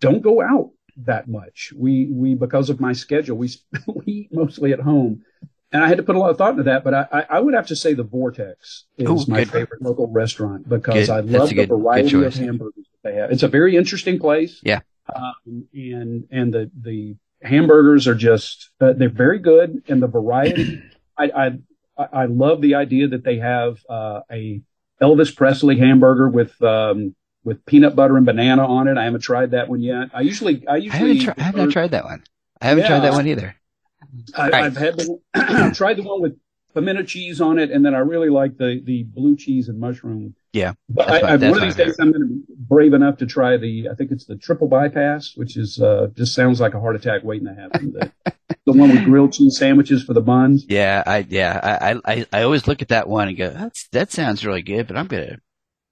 don't 0.00 0.20
go 0.22 0.40
out 0.42 0.70
that 0.98 1.28
much. 1.28 1.72
We 1.76 2.06
we 2.06 2.34
because 2.34 2.70
of 2.70 2.80
my 2.80 2.92
schedule, 2.92 3.36
we 3.36 3.50
we 3.86 4.04
eat 4.06 4.28
mostly 4.32 4.72
at 4.72 4.80
home, 4.80 5.24
and 5.74 5.84
I 5.84 5.88
had 5.88 5.98
to 5.98 6.02
put 6.02 6.14
a 6.16 6.18
lot 6.18 6.30
of 6.30 6.38
thought 6.38 6.52
into 6.52 6.62
that. 6.62 6.84
But 6.84 6.94
I 6.94 7.06
I, 7.12 7.26
I 7.36 7.40
would 7.40 7.52
have 7.52 7.66
to 7.66 7.76
say 7.76 7.92
the 7.92 8.04
Vortex 8.04 8.84
is 8.96 9.08
Ooh, 9.10 9.24
my 9.28 9.40
good. 9.40 9.50
favorite 9.50 9.82
local 9.82 10.06
restaurant 10.06 10.66
because 10.68 11.08
Good. 11.08 11.10
I 11.10 11.20
love 11.20 11.50
the 11.50 11.56
good- 11.56 11.68
variety 11.68 12.24
of 12.24 12.34
hamburgers 12.34 12.86
that 13.02 13.10
they 13.10 13.16
have. 13.16 13.30
It's 13.30 13.42
a 13.42 13.48
very 13.48 13.76
interesting 13.76 14.18
place. 14.18 14.60
Yeah. 14.62 14.80
Um, 15.14 15.66
and 15.74 16.26
and 16.30 16.54
the 16.54 16.70
the 16.80 17.16
hamburgers 17.42 18.06
are 18.06 18.14
just 18.14 18.70
uh, 18.80 18.94
they're 18.94 19.10
very 19.10 19.38
good, 19.38 19.82
and 19.88 20.02
the 20.02 20.06
variety. 20.06 20.80
I 21.18 21.24
I 21.36 21.46
I 21.98 22.06
I 22.12 22.24
love 22.26 22.60
the 22.62 22.76
idea 22.76 23.08
that 23.08 23.24
they 23.24 23.38
have 23.38 23.78
uh, 23.90 24.20
a 24.30 24.62
Elvis 25.02 25.34
Presley 25.36 25.78
hamburger 25.78 26.28
with 26.28 26.60
um, 26.62 27.14
with 27.44 27.66
peanut 27.66 27.94
butter 27.94 28.16
and 28.16 28.24
banana 28.24 28.66
on 28.66 28.88
it. 28.88 28.96
I 28.96 29.04
haven't 29.04 29.20
tried 29.20 29.50
that 29.50 29.68
one 29.68 29.82
yet. 29.82 30.08
I 30.14 30.22
usually 30.22 30.66
I 30.66 30.72
I 30.72 30.76
usually 30.76 31.18
haven't, 31.18 31.20
tri- 31.24 31.34
I 31.36 31.42
have 31.42 31.56
not 31.56 31.70
tried 31.70 31.90
that 31.90 32.04
one. 32.04 32.22
I 32.62 32.68
haven't 32.68 32.86
tried 32.86 33.00
that 33.00 33.12
one 33.12 33.26
either. 33.26 33.56
I, 34.36 34.50
Right. 34.50 34.64
I've 34.64 34.76
had 34.76 34.96
the 34.96 35.18
I've 35.34 35.76
tried 35.76 35.96
the 35.96 36.02
one 36.02 36.20
with 36.22 36.36
pimento 36.74 37.02
cheese 37.04 37.40
on 37.40 37.58
it, 37.58 37.70
and 37.70 37.84
then 37.84 37.94
I 37.94 37.98
really 37.98 38.30
like 38.30 38.56
the 38.56 38.80
the 38.84 39.04
blue 39.04 39.36
cheese 39.36 39.68
and 39.68 39.78
mushroom. 39.78 40.34
Yeah, 40.52 40.74
but 40.88 41.08
I, 41.08 41.36
that's 41.36 41.50
one 41.50 41.58
of 41.58 41.62
these 41.62 41.74
days 41.74 41.96
I'm 41.98 42.12
going 42.12 42.22
to 42.22 42.28
be 42.28 42.40
brave 42.56 42.92
enough 42.92 43.18
to 43.18 43.26
try 43.26 43.56
the 43.56 43.88
I 43.90 43.94
think 43.94 44.12
it's 44.12 44.24
the 44.26 44.36
triple 44.36 44.68
bypass, 44.68 45.32
which 45.34 45.56
is 45.56 45.80
uh, 45.80 46.08
just 46.14 46.34
sounds 46.34 46.60
like 46.60 46.74
a 46.74 46.80
heart 46.80 46.94
attack 46.96 47.24
waiting 47.24 47.48
to 47.48 47.54
happen. 47.54 47.92
The, 47.92 48.32
the 48.66 48.72
one 48.72 48.90
with 48.90 49.04
grilled 49.04 49.32
cheese 49.32 49.58
sandwiches 49.58 50.04
for 50.04 50.14
the 50.14 50.20
buns. 50.20 50.64
Yeah, 50.68 51.02
I 51.04 51.26
yeah, 51.28 51.60
I 51.82 52.00
I 52.04 52.26
I 52.32 52.42
always 52.42 52.68
look 52.68 52.82
at 52.82 52.88
that 52.88 53.08
one 53.08 53.28
and 53.28 53.36
go, 53.36 53.50
that's 53.50 53.88
that 53.88 54.12
sounds 54.12 54.46
really 54.46 54.62
good, 54.62 54.86
but 54.86 54.96
I'm 54.96 55.06
gonna. 55.06 55.38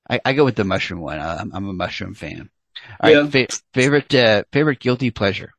I, 0.09 0.21
I 0.25 0.33
go 0.33 0.45
with 0.45 0.57
the 0.57 0.65
mushroom 0.65 1.01
one. 1.01 1.21
I'm, 1.21 1.53
I'm 1.55 1.69
a 1.69 1.73
mushroom 1.73 2.15
fan. 2.15 2.51
All 3.01 3.15
right, 3.15 3.31
fa- 3.33 3.57
favorite 3.73 4.15
uh, 4.15 4.45
favorite 4.53 4.81
guilty 4.81 5.11
pleasure. 5.11 5.53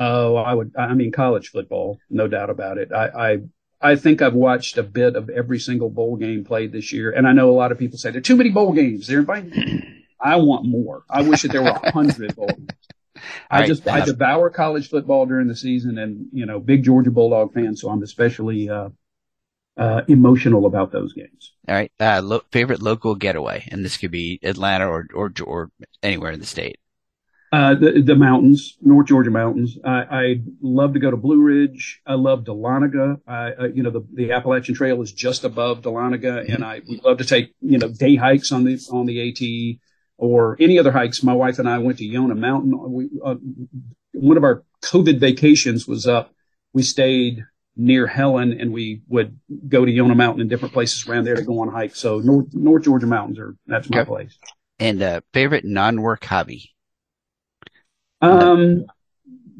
Oh, 0.00 0.34
I 0.36 0.54
would. 0.54 0.72
I 0.78 0.94
mean, 0.94 1.12
college 1.12 1.50
football, 1.50 1.98
no 2.08 2.26
doubt 2.26 2.48
about 2.48 2.78
it. 2.78 2.90
I, 2.90 3.08
I, 3.08 3.38
I 3.82 3.96
think 3.96 4.22
I've 4.22 4.34
watched 4.34 4.78
a 4.78 4.82
bit 4.82 5.14
of 5.14 5.28
every 5.28 5.58
single 5.58 5.90
bowl 5.90 6.16
game 6.16 6.42
played 6.42 6.72
this 6.72 6.90
year, 6.90 7.10
and 7.10 7.28
I 7.28 7.32
know 7.32 7.50
a 7.50 7.52
lot 7.52 7.70
of 7.70 7.78
people 7.78 7.98
say 7.98 8.10
there 8.10 8.18
are 8.18 8.22
too 8.22 8.36
many 8.36 8.48
bowl 8.48 8.72
games. 8.72 9.06
They're 9.06 9.18
inviting. 9.18 10.04
I 10.18 10.36
want 10.36 10.64
more. 10.64 11.04
I 11.08 11.20
wish 11.20 11.42
that 11.42 11.52
there 11.52 11.62
were 11.62 11.68
a 11.68 11.92
hundred 11.92 12.34
bowl 12.34 12.48
games. 12.48 12.70
I 13.50 13.60
right, 13.60 13.66
just 13.66 13.86
I 13.86 14.02
devour 14.04 14.48
college 14.48 14.88
football 14.88 15.26
during 15.26 15.48
the 15.48 15.56
season, 15.56 15.98
and 15.98 16.28
you 16.32 16.46
know, 16.46 16.60
big 16.60 16.82
Georgia 16.82 17.10
Bulldog 17.10 17.52
fan, 17.52 17.76
so 17.76 17.90
I'm 17.90 18.02
especially 18.02 18.70
uh, 18.70 18.88
uh, 19.76 20.02
emotional 20.08 20.64
about 20.64 20.92
those 20.92 21.12
games. 21.12 21.52
All 21.68 21.74
right, 21.74 21.92
uh, 22.00 22.22
lo- 22.22 22.42
favorite 22.50 22.80
local 22.80 23.14
getaway, 23.16 23.68
and 23.70 23.84
this 23.84 23.98
could 23.98 24.10
be 24.10 24.40
Atlanta 24.42 24.88
or 24.88 25.06
or 25.12 25.30
or 25.44 25.70
anywhere 26.02 26.32
in 26.32 26.40
the 26.40 26.46
state. 26.46 26.78
Uh, 27.52 27.74
the, 27.74 28.00
the 28.00 28.14
mountains, 28.14 28.76
North 28.80 29.08
Georgia 29.08 29.30
mountains. 29.30 29.76
I, 29.84 29.90
I 29.90 30.40
love 30.62 30.92
to 30.92 31.00
go 31.00 31.10
to 31.10 31.16
Blue 31.16 31.40
Ridge. 31.40 32.00
I 32.06 32.14
love 32.14 32.44
Dahlonega. 32.44 33.20
I, 33.26 33.52
uh, 33.52 33.64
you 33.74 33.82
know, 33.82 33.90
the, 33.90 34.06
the 34.14 34.30
Appalachian 34.30 34.76
Trail 34.76 35.02
is 35.02 35.10
just 35.12 35.42
above 35.42 35.82
Dahlonega 35.82 36.48
and 36.48 36.64
I 36.64 36.80
we 36.88 37.00
love 37.04 37.18
to 37.18 37.24
take, 37.24 37.52
you 37.60 37.78
know, 37.78 37.88
day 37.88 38.14
hikes 38.14 38.52
on 38.52 38.62
the, 38.62 38.78
on 38.92 39.06
the 39.06 39.28
AT 39.30 39.80
or 40.16 40.56
any 40.60 40.78
other 40.78 40.92
hikes. 40.92 41.24
My 41.24 41.32
wife 41.32 41.58
and 41.58 41.68
I 41.68 41.78
went 41.78 41.98
to 41.98 42.04
Yonah 42.04 42.36
Mountain. 42.36 42.92
We, 42.92 43.10
uh, 43.24 43.34
one 44.12 44.36
of 44.36 44.44
our 44.44 44.62
COVID 44.82 45.18
vacations 45.18 45.88
was 45.88 46.06
up. 46.06 46.32
We 46.72 46.84
stayed 46.84 47.44
near 47.76 48.06
Helen 48.06 48.60
and 48.60 48.72
we 48.72 49.02
would 49.08 49.40
go 49.68 49.84
to 49.84 49.90
Yonah 49.90 50.14
Mountain 50.14 50.42
and 50.42 50.50
different 50.50 50.72
places 50.72 51.08
around 51.08 51.24
there 51.24 51.34
to 51.34 51.42
go 51.42 51.58
on 51.58 51.68
hikes. 51.68 51.98
So 51.98 52.20
North, 52.20 52.54
North 52.54 52.84
Georgia 52.84 53.06
mountains 53.06 53.40
are, 53.40 53.56
that's 53.66 53.90
my 53.90 54.02
Okay. 54.02 54.08
place. 54.08 54.38
And 54.78 55.02
uh, 55.02 55.20
favorite 55.32 55.64
non-work 55.64 56.24
hobby. 56.24 56.70
Um, 58.20 58.86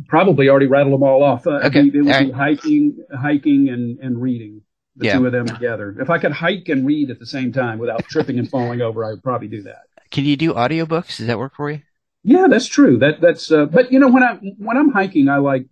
probably 0.09 0.49
already 0.49 0.67
rattled 0.67 0.95
them 0.95 1.03
all 1.03 1.23
off. 1.23 1.47
Uh, 1.47 1.61
Okay, 1.65 1.81
It 1.81 2.03
would 2.03 2.15
all 2.15 2.25
be 2.25 2.31
hiking, 2.31 3.05
hiking 3.15 3.69
and, 3.69 3.99
and 4.01 4.21
reading. 4.21 4.63
The 4.97 5.07
Yeah. 5.07 5.19
two 5.19 5.27
of 5.27 5.33
them 5.33 5.47
together. 5.47 5.97
If 5.99 6.11
I 6.11 6.19
could 6.19 6.33
hike 6.33 6.69
and 6.69 6.85
read 6.87 7.11
at 7.11 7.19
the 7.19 7.27
same 7.27 7.53
time 7.53 7.79
without 7.79 8.05
tripping 8.05 8.39
and 8.39 8.51
falling 8.51 8.81
over, 8.83 9.05
I 9.05 9.11
would 9.11 9.23
probably 9.23 9.49
do 9.49 9.63
that. 9.63 9.83
Can 10.11 10.25
you 10.25 10.37
do 10.37 10.53
audiobooks? 10.53 11.17
Does 11.19 11.27
that 11.29 11.39
work 11.39 11.55
for 11.57 11.71
you? 11.71 11.81
Yeah, 12.25 12.49
that's 12.51 12.67
true. 12.67 12.99
That 12.99 13.21
that's. 13.21 13.51
Uh, 13.51 13.65
but 13.67 13.93
you 13.93 13.99
know, 13.99 14.09
when 14.11 14.23
I 14.23 14.35
when 14.59 14.77
I'm 14.77 14.91
hiking, 14.91 15.29
I 15.29 15.37
like 15.39 15.67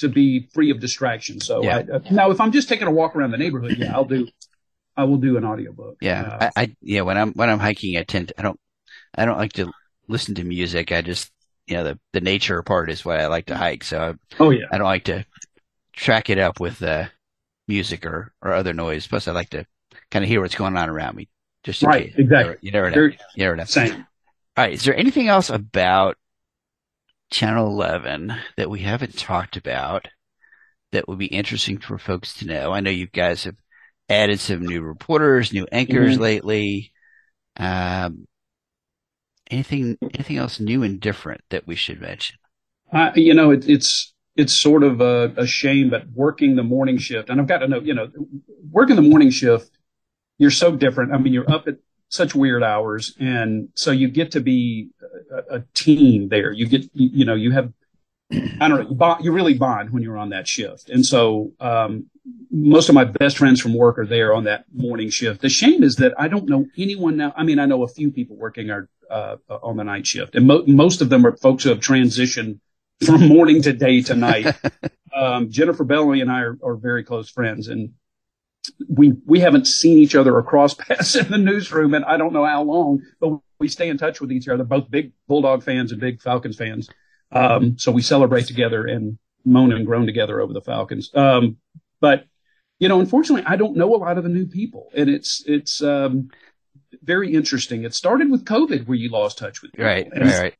to 0.00 0.08
be 0.08 0.48
free 0.52 0.70
of 0.70 0.80
distraction. 0.80 1.40
So 1.40 1.62
Yeah. 1.62 1.76
I, 1.76 1.96
uh, 1.96 2.00
now, 2.10 2.30
if 2.30 2.40
I'm 2.40 2.50
just 2.50 2.68
taking 2.68 2.88
a 2.88 2.90
walk 2.90 3.14
around 3.14 3.30
the 3.30 3.38
neighborhood, 3.38 3.76
yeah, 3.78 3.94
I'll 3.94 4.04
do. 4.04 4.26
I 4.96 5.04
will 5.04 5.18
do 5.18 5.36
an 5.36 5.44
audiobook. 5.44 5.98
Yeah, 6.00 6.22
Uh, 6.22 6.50
I, 6.56 6.62
I 6.62 6.76
yeah. 6.82 7.02
When 7.02 7.16
I'm 7.16 7.32
when 7.34 7.50
I'm 7.50 7.60
hiking, 7.60 7.96
I 7.96 8.02
tend 8.02 8.28
to, 8.28 8.34
I 8.40 8.42
don't 8.42 8.58
I 9.14 9.26
don't 9.26 9.38
like 9.38 9.52
to 9.54 9.70
listen 10.08 10.34
to 10.36 10.44
music. 10.44 10.90
I 10.90 11.02
just 11.02 11.30
you 11.70 11.76
know 11.76 11.84
the 11.84 11.98
the 12.12 12.20
nature 12.20 12.62
part 12.62 12.90
is 12.90 13.04
what 13.04 13.20
I 13.20 13.28
like 13.28 13.46
to 13.46 13.56
hike. 13.56 13.84
So 13.84 14.00
I, 14.00 14.14
oh 14.42 14.50
yeah. 14.50 14.66
I 14.72 14.78
don't 14.78 14.86
like 14.86 15.04
to 15.04 15.24
track 15.94 16.28
it 16.30 16.38
up 16.38 16.60
with 16.60 16.82
uh, 16.82 17.06
music 17.68 18.04
or 18.04 18.32
or 18.42 18.52
other 18.52 18.72
noise. 18.74 19.06
Plus, 19.06 19.28
I 19.28 19.32
like 19.32 19.50
to 19.50 19.64
kind 20.10 20.24
of 20.24 20.28
hear 20.28 20.40
what's 20.40 20.54
going 20.54 20.76
on 20.76 20.90
around 20.90 21.16
me. 21.16 21.28
Just 21.62 21.82
Right, 21.82 22.06
case. 22.06 22.14
exactly. 22.16 22.56
You 22.62 22.72
never, 22.72 22.90
you 22.90 22.96
never 22.96 23.10
know. 23.12 23.16
You 23.34 23.44
never 23.44 23.56
know. 23.56 23.64
Same. 23.64 23.94
All 24.56 24.64
right. 24.64 24.72
Is 24.72 24.82
there 24.84 24.96
anything 24.96 25.28
else 25.28 25.50
about 25.50 26.16
Channel 27.30 27.66
11 27.68 28.34
that 28.56 28.70
we 28.70 28.80
haven't 28.80 29.16
talked 29.18 29.56
about 29.56 30.08
that 30.92 31.06
would 31.06 31.18
be 31.18 31.26
interesting 31.26 31.78
for 31.78 31.98
folks 31.98 32.34
to 32.34 32.46
know? 32.46 32.72
I 32.72 32.80
know 32.80 32.90
you 32.90 33.06
guys 33.06 33.44
have 33.44 33.56
added 34.08 34.40
some 34.40 34.62
new 34.62 34.80
reporters, 34.82 35.52
new 35.52 35.66
anchors 35.70 36.16
Mhm. 36.16 36.20
lately. 36.20 36.92
Um, 37.56 38.26
anything, 39.50 39.98
anything 40.14 40.36
else 40.36 40.60
new 40.60 40.82
and 40.82 41.00
different 41.00 41.42
that 41.50 41.66
we 41.66 41.74
should 41.74 42.00
mention? 42.00 42.36
I, 42.92 43.12
you 43.14 43.34
know, 43.34 43.50
it, 43.50 43.68
it's 43.68 44.14
it's 44.36 44.52
sort 44.52 44.82
of 44.82 45.00
a, 45.00 45.32
a 45.36 45.46
shame, 45.46 45.90
but 45.90 46.04
working 46.14 46.56
the 46.56 46.62
morning 46.62 46.98
shift, 46.98 47.28
and 47.28 47.40
I've 47.40 47.46
got 47.46 47.58
to 47.58 47.68
know, 47.68 47.80
you 47.80 47.94
know, 47.94 48.10
working 48.70 48.96
the 48.96 49.02
morning 49.02 49.30
shift, 49.30 49.70
you're 50.38 50.50
so 50.50 50.74
different. 50.74 51.12
I 51.12 51.18
mean, 51.18 51.32
you're 51.32 51.50
up 51.50 51.68
at 51.68 51.76
such 52.08 52.34
weird 52.34 52.62
hours, 52.62 53.14
and 53.20 53.68
so 53.74 53.90
you 53.90 54.08
get 54.08 54.32
to 54.32 54.40
be 54.40 54.90
a, 55.30 55.56
a 55.56 55.64
team 55.74 56.28
there. 56.28 56.52
You 56.52 56.66
get, 56.66 56.82
you, 56.94 57.10
you 57.12 57.24
know, 57.24 57.34
you 57.34 57.50
have, 57.50 57.72
I 58.32 58.68
don't 58.68 58.70
know, 58.70 58.88
you, 58.88 58.94
bond, 58.94 59.24
you 59.24 59.32
really 59.32 59.54
bond 59.54 59.90
when 59.90 60.02
you're 60.02 60.18
on 60.18 60.30
that 60.30 60.48
shift, 60.48 60.90
and 60.90 61.04
so 61.04 61.52
um, 61.60 62.06
most 62.50 62.88
of 62.88 62.94
my 62.94 63.04
best 63.04 63.38
friends 63.38 63.60
from 63.60 63.74
work 63.74 63.98
are 63.98 64.06
there 64.06 64.34
on 64.34 64.44
that 64.44 64.64
morning 64.74 65.10
shift. 65.10 65.40
The 65.40 65.48
shame 65.48 65.82
is 65.82 65.96
that 65.96 66.14
I 66.18 66.28
don't 66.28 66.48
know 66.48 66.66
anyone 66.76 67.16
now. 67.16 67.32
I 67.36 67.44
mean, 67.44 67.58
I 67.58 67.66
know 67.66 67.82
a 67.82 67.88
few 67.88 68.10
people 68.10 68.36
working 68.36 68.70
our 68.70 68.88
uh, 69.10 69.36
on 69.48 69.76
the 69.76 69.84
night 69.84 70.06
shift, 70.06 70.34
and 70.34 70.46
mo- 70.46 70.64
most 70.66 71.00
of 71.00 71.08
them 71.08 71.26
are 71.26 71.36
folks 71.36 71.64
who 71.64 71.70
have 71.70 71.80
transitioned 71.80 72.60
from 73.04 73.26
morning 73.26 73.62
to 73.62 73.72
day 73.72 74.02
to 74.02 74.14
night. 74.14 74.54
um, 75.14 75.50
Jennifer 75.50 75.84
Bellamy 75.84 76.20
and 76.20 76.30
I 76.30 76.40
are, 76.40 76.58
are 76.62 76.76
very 76.76 77.04
close 77.04 77.30
friends, 77.30 77.68
and 77.68 77.92
we 78.88 79.14
we 79.26 79.40
haven't 79.40 79.66
seen 79.66 79.98
each 79.98 80.14
other 80.14 80.38
across 80.38 80.74
paths 80.86 81.16
in 81.16 81.30
the 81.30 81.38
newsroom, 81.38 81.94
and 81.94 82.04
I 82.04 82.16
don't 82.16 82.32
know 82.32 82.44
how 82.44 82.62
long, 82.62 83.02
but 83.20 83.38
we 83.58 83.68
stay 83.68 83.88
in 83.88 83.98
touch 83.98 84.20
with 84.20 84.32
each 84.32 84.48
other. 84.48 84.64
Both 84.64 84.90
big 84.90 85.12
Bulldog 85.28 85.62
fans 85.62 85.92
and 85.92 86.00
big 86.00 86.20
Falcons 86.20 86.56
fans, 86.56 86.88
um, 87.32 87.78
so 87.78 87.92
we 87.92 88.02
celebrate 88.02 88.46
together 88.46 88.86
and 88.86 89.18
moan 89.44 89.72
and 89.72 89.86
groan 89.86 90.06
together 90.06 90.40
over 90.40 90.52
the 90.52 90.60
Falcons. 90.60 91.10
Um, 91.14 91.56
but 92.00 92.24
you 92.78 92.88
know, 92.88 93.00
unfortunately, 93.00 93.44
I 93.46 93.56
don't 93.56 93.76
know 93.76 93.94
a 93.94 93.98
lot 93.98 94.16
of 94.18 94.24
the 94.24 94.30
new 94.30 94.46
people, 94.46 94.90
and 94.94 95.10
it's 95.10 95.42
it's 95.46 95.82
um, 95.82 96.30
very 97.02 97.32
interesting. 97.34 97.84
It 97.84 97.94
started 97.94 98.30
with 98.30 98.44
COVID, 98.44 98.86
where 98.86 98.96
you 98.98 99.10
lost 99.10 99.38
touch 99.38 99.62
with 99.62 99.72
people. 99.72 99.86
Right, 99.86 100.08
And 100.12 100.24
right, 100.24 100.38
right. 100.40 100.54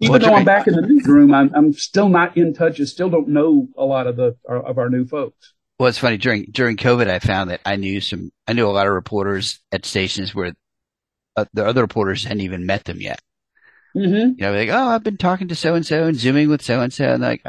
even 0.00 0.10
Well, 0.12 0.20
though 0.20 0.34
I'm 0.34 0.44
back 0.44 0.66
in 0.66 0.74
the 0.74 0.82
newsroom, 0.82 1.32
I'm, 1.32 1.52
I'm 1.54 1.72
still 1.72 2.08
not 2.08 2.36
in 2.36 2.54
touch. 2.54 2.80
I 2.80 2.84
still 2.84 3.10
don't 3.10 3.28
know 3.28 3.68
a 3.76 3.84
lot 3.84 4.06
of 4.06 4.16
the 4.16 4.36
of 4.48 4.78
our 4.78 4.90
new 4.90 5.06
folks. 5.06 5.54
Well, 5.78 5.88
it's 5.88 5.98
funny 5.98 6.18
during 6.18 6.46
during 6.50 6.76
COVID, 6.76 7.08
I 7.08 7.18
found 7.20 7.50
that 7.50 7.60
I 7.64 7.76
knew 7.76 8.00
some, 8.00 8.30
I 8.46 8.52
knew 8.52 8.66
a 8.66 8.70
lot 8.70 8.86
of 8.86 8.92
reporters 8.92 9.60
at 9.72 9.86
stations 9.86 10.34
where 10.34 10.52
uh, 11.36 11.44
the 11.54 11.64
other 11.64 11.82
reporters 11.82 12.24
hadn't 12.24 12.42
even 12.42 12.66
met 12.66 12.84
them 12.84 13.00
yet. 13.00 13.20
Mm-hmm. 13.96 14.38
You 14.38 14.46
know, 14.46 14.52
like, 14.52 14.68
oh, 14.68 14.88
I've 14.88 15.02
been 15.04 15.16
talking 15.16 15.48
to 15.48 15.54
so 15.54 15.74
and 15.74 15.86
so 15.86 16.04
and 16.04 16.16
zooming 16.16 16.48
with 16.48 16.62
so 16.62 16.80
and 16.80 16.92
so, 16.92 17.12
and 17.14 17.22
like, 17.22 17.42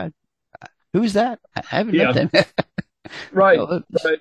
who's 0.93 1.13
that? 1.13 1.39
I 1.55 1.61
haven't 1.67 1.95
Yeah. 1.95 2.11
met 2.11 2.31
them. 2.31 2.43
Right. 3.31 3.57
Well, 3.57 3.83
right. 4.05 4.19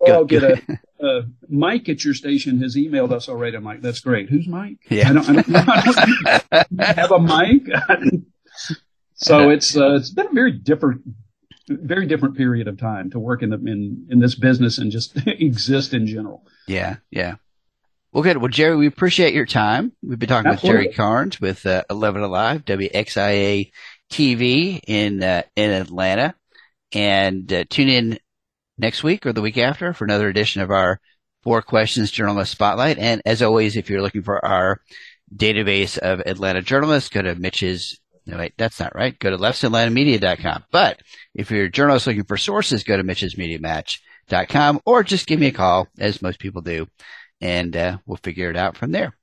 Or 0.00 0.14
I'll 0.14 0.24
get 0.24 0.42
a, 0.42 0.60
uh, 1.04 1.22
Mike 1.48 1.88
at 1.88 2.04
your 2.04 2.14
station 2.14 2.62
has 2.62 2.74
emailed 2.74 3.12
us 3.12 3.28
already. 3.28 3.56
I'm 3.56 3.64
like, 3.64 3.82
that's 3.82 4.00
great. 4.00 4.30
Who's 4.30 4.48
Mike? 4.48 4.78
Yeah. 4.88 5.10
I 5.10 5.12
don't, 5.12 5.28
I 5.28 5.32
don't, 5.32 5.56
I 6.52 6.64
don't 6.64 6.80
have 6.96 7.12
a 7.12 7.18
Mike. 7.18 7.66
so 9.14 9.50
it's, 9.50 9.76
uh, 9.76 9.96
it's 9.96 10.10
been 10.10 10.28
a 10.28 10.32
very 10.32 10.52
different, 10.52 11.02
very 11.68 12.06
different 12.06 12.36
period 12.36 12.66
of 12.66 12.78
time 12.78 13.10
to 13.10 13.18
work 13.18 13.42
in 13.42 13.50
the, 13.50 13.56
in, 13.56 14.06
in 14.10 14.20
this 14.20 14.34
business 14.34 14.78
and 14.78 14.90
just 14.90 15.14
exist 15.26 15.92
in 15.92 16.06
general. 16.06 16.46
Yeah. 16.66 16.96
Yeah. 17.10 17.34
Well, 18.12 18.22
good. 18.22 18.38
Well, 18.38 18.48
Jerry, 18.48 18.76
we 18.76 18.86
appreciate 18.86 19.34
your 19.34 19.46
time. 19.46 19.92
We've 20.02 20.18
been 20.18 20.30
talking 20.30 20.50
Absolutely. 20.50 20.86
with 20.86 20.96
Jerry 20.96 20.96
Carnes 20.96 21.40
with 21.40 21.66
uh, 21.66 21.84
11 21.90 22.22
Alive, 22.22 22.64
WXIA 22.64 23.70
TV 24.10 24.80
in 24.86 25.22
uh, 25.22 25.42
in 25.54 25.70
Atlanta, 25.70 26.34
and 26.92 27.52
uh, 27.52 27.64
tune 27.68 27.88
in 27.88 28.18
next 28.78 29.02
week 29.02 29.26
or 29.26 29.32
the 29.32 29.42
week 29.42 29.58
after 29.58 29.92
for 29.92 30.04
another 30.04 30.28
edition 30.28 30.62
of 30.62 30.70
our 30.70 31.00
Four 31.42 31.62
Questions 31.62 32.10
Journalist 32.10 32.52
Spotlight. 32.52 32.98
And 32.98 33.22
as 33.24 33.42
always, 33.42 33.76
if 33.76 33.88
you're 33.88 34.02
looking 34.02 34.22
for 34.22 34.44
our 34.44 34.80
database 35.34 35.96
of 35.98 36.20
Atlanta 36.20 36.62
journalists, 36.62 37.08
go 37.08 37.22
to 37.22 37.34
Mitch's. 37.34 37.98
No, 38.26 38.36
wait, 38.36 38.52
that's 38.58 38.78
not 38.78 38.94
right. 38.94 39.18
Go 39.18 39.30
to 39.30 39.38
leftsatlantamamedia.com. 39.38 40.64
But 40.70 41.00
if 41.34 41.50
you're 41.50 41.64
a 41.64 41.70
journalist 41.70 42.06
looking 42.06 42.24
for 42.24 42.36
sources, 42.36 42.84
go 42.84 42.96
to 42.96 43.02
mitch'smediamatch.com 43.02 44.80
or 44.84 45.02
just 45.02 45.26
give 45.26 45.40
me 45.40 45.46
a 45.46 45.52
call, 45.52 45.88
as 45.98 46.22
most 46.22 46.38
people 46.38 46.62
do, 46.62 46.86
and 47.40 47.74
uh, 47.76 47.98
we'll 48.06 48.18
figure 48.18 48.50
it 48.50 48.56
out 48.56 48.76
from 48.76 48.92
there. 48.92 49.16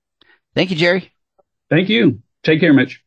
Thank 0.56 0.71
you, 0.71 0.75
Jerry. 0.75 1.13
Thank 1.69 1.89
you. 1.89 2.21
Take 2.43 2.60
care, 2.60 2.73
Mitch. 2.73 3.03